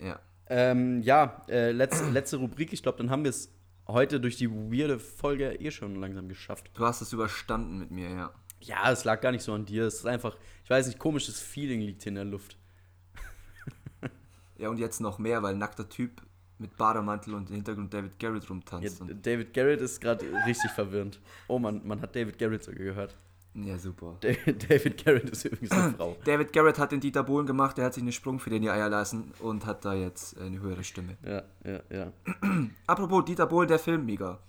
[0.00, 0.20] Ja.
[0.48, 2.72] Ähm, ja, äh, letzte, letzte Rubrik.
[2.72, 3.52] Ich glaube, dann haben wir es
[3.88, 6.70] heute durch die weirde Folge eh schon langsam geschafft.
[6.74, 8.32] Du hast es überstanden mit mir, ja.
[8.60, 9.84] Ja, es lag gar nicht so an dir.
[9.86, 12.56] Es ist einfach, ich weiß nicht, komisches Feeling liegt hier in der Luft.
[14.58, 16.20] Ja, und jetzt noch mehr, weil nackter Typ
[16.58, 19.00] mit Bademantel und im Hintergrund David Garrett Ja, rumtanzt.
[19.00, 21.20] und, David Garrett ist gerade richtig verwirrend.
[21.46, 23.16] Oh, man, man hat David Garrett sogar gehört.
[23.54, 24.16] ja, super.
[24.20, 26.16] David David Garrett ist übrigens eine Frau.
[26.24, 28.88] David Garrett hat den Dieter Bohlen gemacht, der hat sich eine Sprungfeder in die Eier
[28.88, 31.16] lassen und hat da jetzt eine höhere Stimme.
[31.24, 32.12] Ja, ja, ja.
[32.88, 34.40] Apropos Dieter Bohlen, der Film, mega.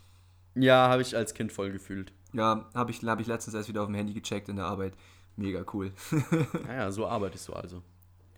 [0.55, 2.11] Ja, habe ich als Kind voll gefühlt.
[2.33, 4.93] Ja, habe ich, hab ich letztens erst wieder auf dem Handy gecheckt in der Arbeit.
[5.35, 5.91] Mega cool.
[6.65, 7.83] Naja, so arbeitest du also.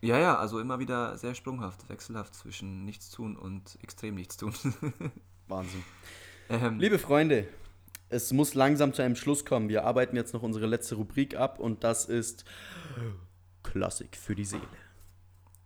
[0.02, 4.54] Ja, ja, also immer wieder sehr sprunghaft, wechselhaft zwischen nichts tun und extrem nichts tun.
[5.48, 5.84] Wahnsinn.
[6.50, 7.48] ähm, Liebe Freunde,
[8.10, 9.70] es muss langsam zu einem Schluss kommen.
[9.70, 12.46] Wir arbeiten jetzt noch unsere letzte Rubrik ab und das ist
[13.64, 14.68] Klassik für die Seele.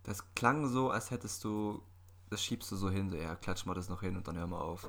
[0.04, 1.82] das klang so, als hättest du,
[2.30, 4.48] das schiebst du so hin, so, ja, klatsch mal das noch hin und dann hör
[4.48, 4.88] mal auf.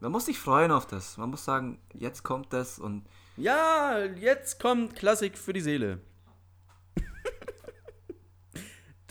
[0.00, 1.16] Man muss sich freuen auf das.
[1.16, 3.04] Man muss sagen, jetzt kommt das und
[3.36, 6.00] Ja, jetzt kommt Klassik für die Seele.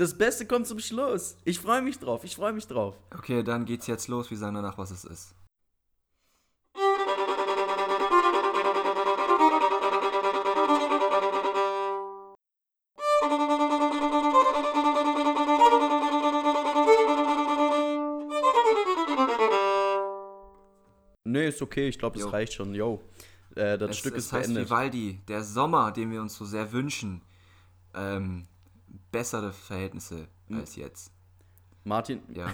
[0.01, 1.37] Das Beste kommt zum Schluss.
[1.45, 2.95] Ich freue mich drauf, ich freue mich drauf.
[3.15, 4.31] okay, dann geht's jetzt los.
[4.31, 5.35] Wir sagen danach, was es ist.
[21.25, 22.29] Nee, ist okay, ich glaube, Jo.
[22.29, 22.73] reicht schon.
[22.73, 23.03] Yo.
[23.53, 24.65] Äh, das es, Stück es ist heißt beendet.
[24.65, 27.21] Vivaldi, der Sommer, den wir uns so sehr wünschen.
[27.93, 28.47] Ähm,
[29.11, 30.59] bessere Verhältnisse Hm.
[30.59, 31.11] als jetzt.
[31.83, 32.53] Martin, Ja,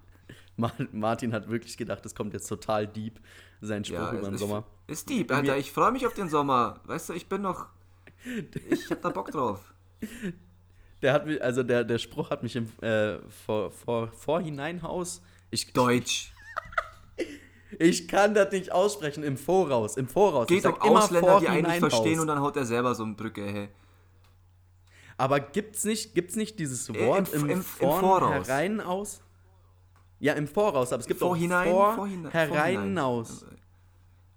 [0.56, 3.20] Ma- Martin hat wirklich gedacht, das kommt jetzt total deep,
[3.60, 4.64] sein Spruch ja über den es- Sommer.
[4.86, 5.56] Ist deep, Alter.
[5.56, 6.80] Ich freue mich auf den Sommer.
[6.84, 7.66] Weißt du, ich bin noch.
[8.70, 9.72] Ich hab da Bock drauf.
[11.02, 15.22] Der hat mich, also der, der Spruch hat mich im äh, vor, vor, Vorhineinhaus.
[15.50, 16.32] Ich, Deutsch.
[17.78, 20.48] ich kann das nicht aussprechen, im Voraus, im Voraus.
[20.50, 23.44] Ich Geht um Ausländer, die eigentlich verstehen und dann haut er selber so eine Brücke,
[23.46, 23.68] hey.
[25.18, 28.48] Aber gibt's nicht, gibt's nicht dieses Äh, Wort im- im, im- im Voraus.
[28.48, 29.20] herein aus?
[30.20, 32.98] Ja, im Voraus, aber es gibt Vorhinein, auch vor, vorhinein, herein vorhinein.
[32.98, 33.44] aus.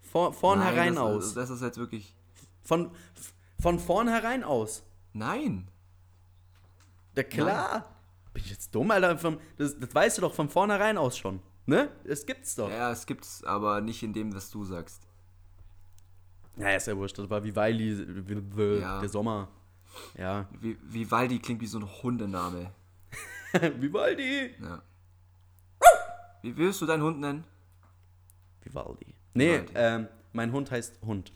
[0.02, 1.34] Vor, vorn Nein, herein das, aus.
[1.36, 2.14] Das ist jetzt wirklich.
[2.64, 2.92] Von,
[3.60, 4.84] von vorn herein aus.
[5.14, 5.68] Nein.
[7.16, 7.86] Ja, klar.
[8.34, 9.16] Bin ich jetzt dumm, Alter?
[9.58, 11.42] Das, das weißt du doch von vornherein aus schon.
[11.66, 11.90] Ne?
[12.06, 12.70] Das gibt's doch.
[12.70, 15.08] Ja, es gibt's, aber nicht in dem, was du sagst.
[16.58, 17.18] ist ja wurscht.
[17.18, 19.00] Das war wie- wie- Ja.
[19.00, 19.48] der Sommer.
[20.18, 20.48] Ja.
[20.60, 22.72] Wie, Vivaldi klingt wie so ein Hundename.
[23.80, 24.52] Vivaldi.
[24.62, 24.82] Ja.
[26.42, 27.44] Wie willst du deinen Hund nennen?
[28.64, 29.14] Vivaldi.
[29.34, 29.72] Nee, Vivaldi.
[29.76, 31.34] ähm, mein Hund heißt Hund.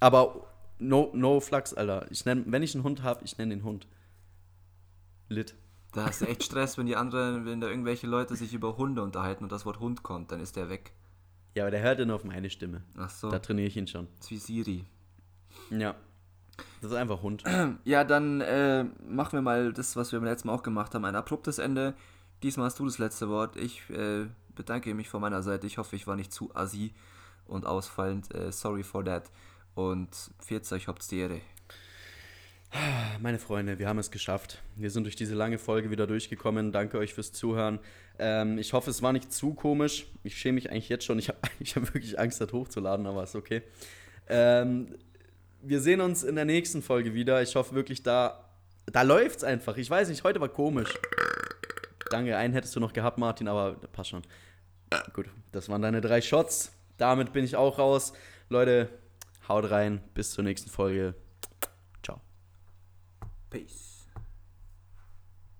[0.00, 0.46] Aber
[0.78, 2.10] no, no Flux, Alter.
[2.10, 3.86] Ich nenn, wenn ich einen Hund habe, ich nenne den Hund.
[5.28, 5.54] Lit.
[5.92, 9.02] Da hast du echt Stress, wenn die anderen, wenn da irgendwelche Leute sich über Hunde
[9.02, 10.92] unterhalten und das Wort Hund kommt, dann ist der weg.
[11.54, 12.82] Ja, aber der hört dann auf meine Stimme.
[12.96, 14.08] Ach so, Da trainiere ich ihn schon.
[14.16, 14.84] das ist wie Siri.
[15.70, 15.94] Ja.
[16.80, 17.42] Das ist einfach Hund.
[17.84, 21.04] Ja, dann äh, machen wir mal das, was wir beim letzten Mal auch gemacht haben,
[21.04, 21.94] ein abruptes Ende.
[22.42, 23.56] Diesmal hast du das letzte Wort.
[23.56, 25.66] Ich äh, bedanke mich von meiner Seite.
[25.66, 26.92] Ich hoffe, ich war nicht zu assi
[27.46, 28.34] und ausfallend.
[28.34, 29.30] Äh, sorry for that.
[29.74, 31.40] Und 40 habt's die Ehre.
[33.20, 34.60] Meine Freunde, wir haben es geschafft.
[34.74, 36.72] Wir sind durch diese lange Folge wieder durchgekommen.
[36.72, 37.78] Danke euch fürs Zuhören.
[38.18, 40.06] Ähm, ich hoffe, es war nicht zu komisch.
[40.24, 41.18] Ich schäme mich eigentlich jetzt schon.
[41.18, 43.62] Ich habe ich hab wirklich Angst, das hochzuladen, aber ist okay.
[44.28, 44.96] Ähm,
[45.66, 47.42] wir sehen uns in der nächsten Folge wieder.
[47.42, 48.50] Ich hoffe wirklich, da,
[48.86, 49.76] da es einfach.
[49.76, 50.92] Ich weiß nicht, heute war komisch.
[52.10, 54.22] Danke, einen hättest du noch gehabt, Martin, aber passt schon.
[55.12, 56.72] Gut, das waren deine drei Shots.
[56.96, 58.12] Damit bin ich auch raus.
[58.48, 58.88] Leute,
[59.48, 60.00] haut rein.
[60.14, 61.14] Bis zur nächsten Folge.
[62.02, 62.20] Ciao.
[63.50, 63.83] Peace.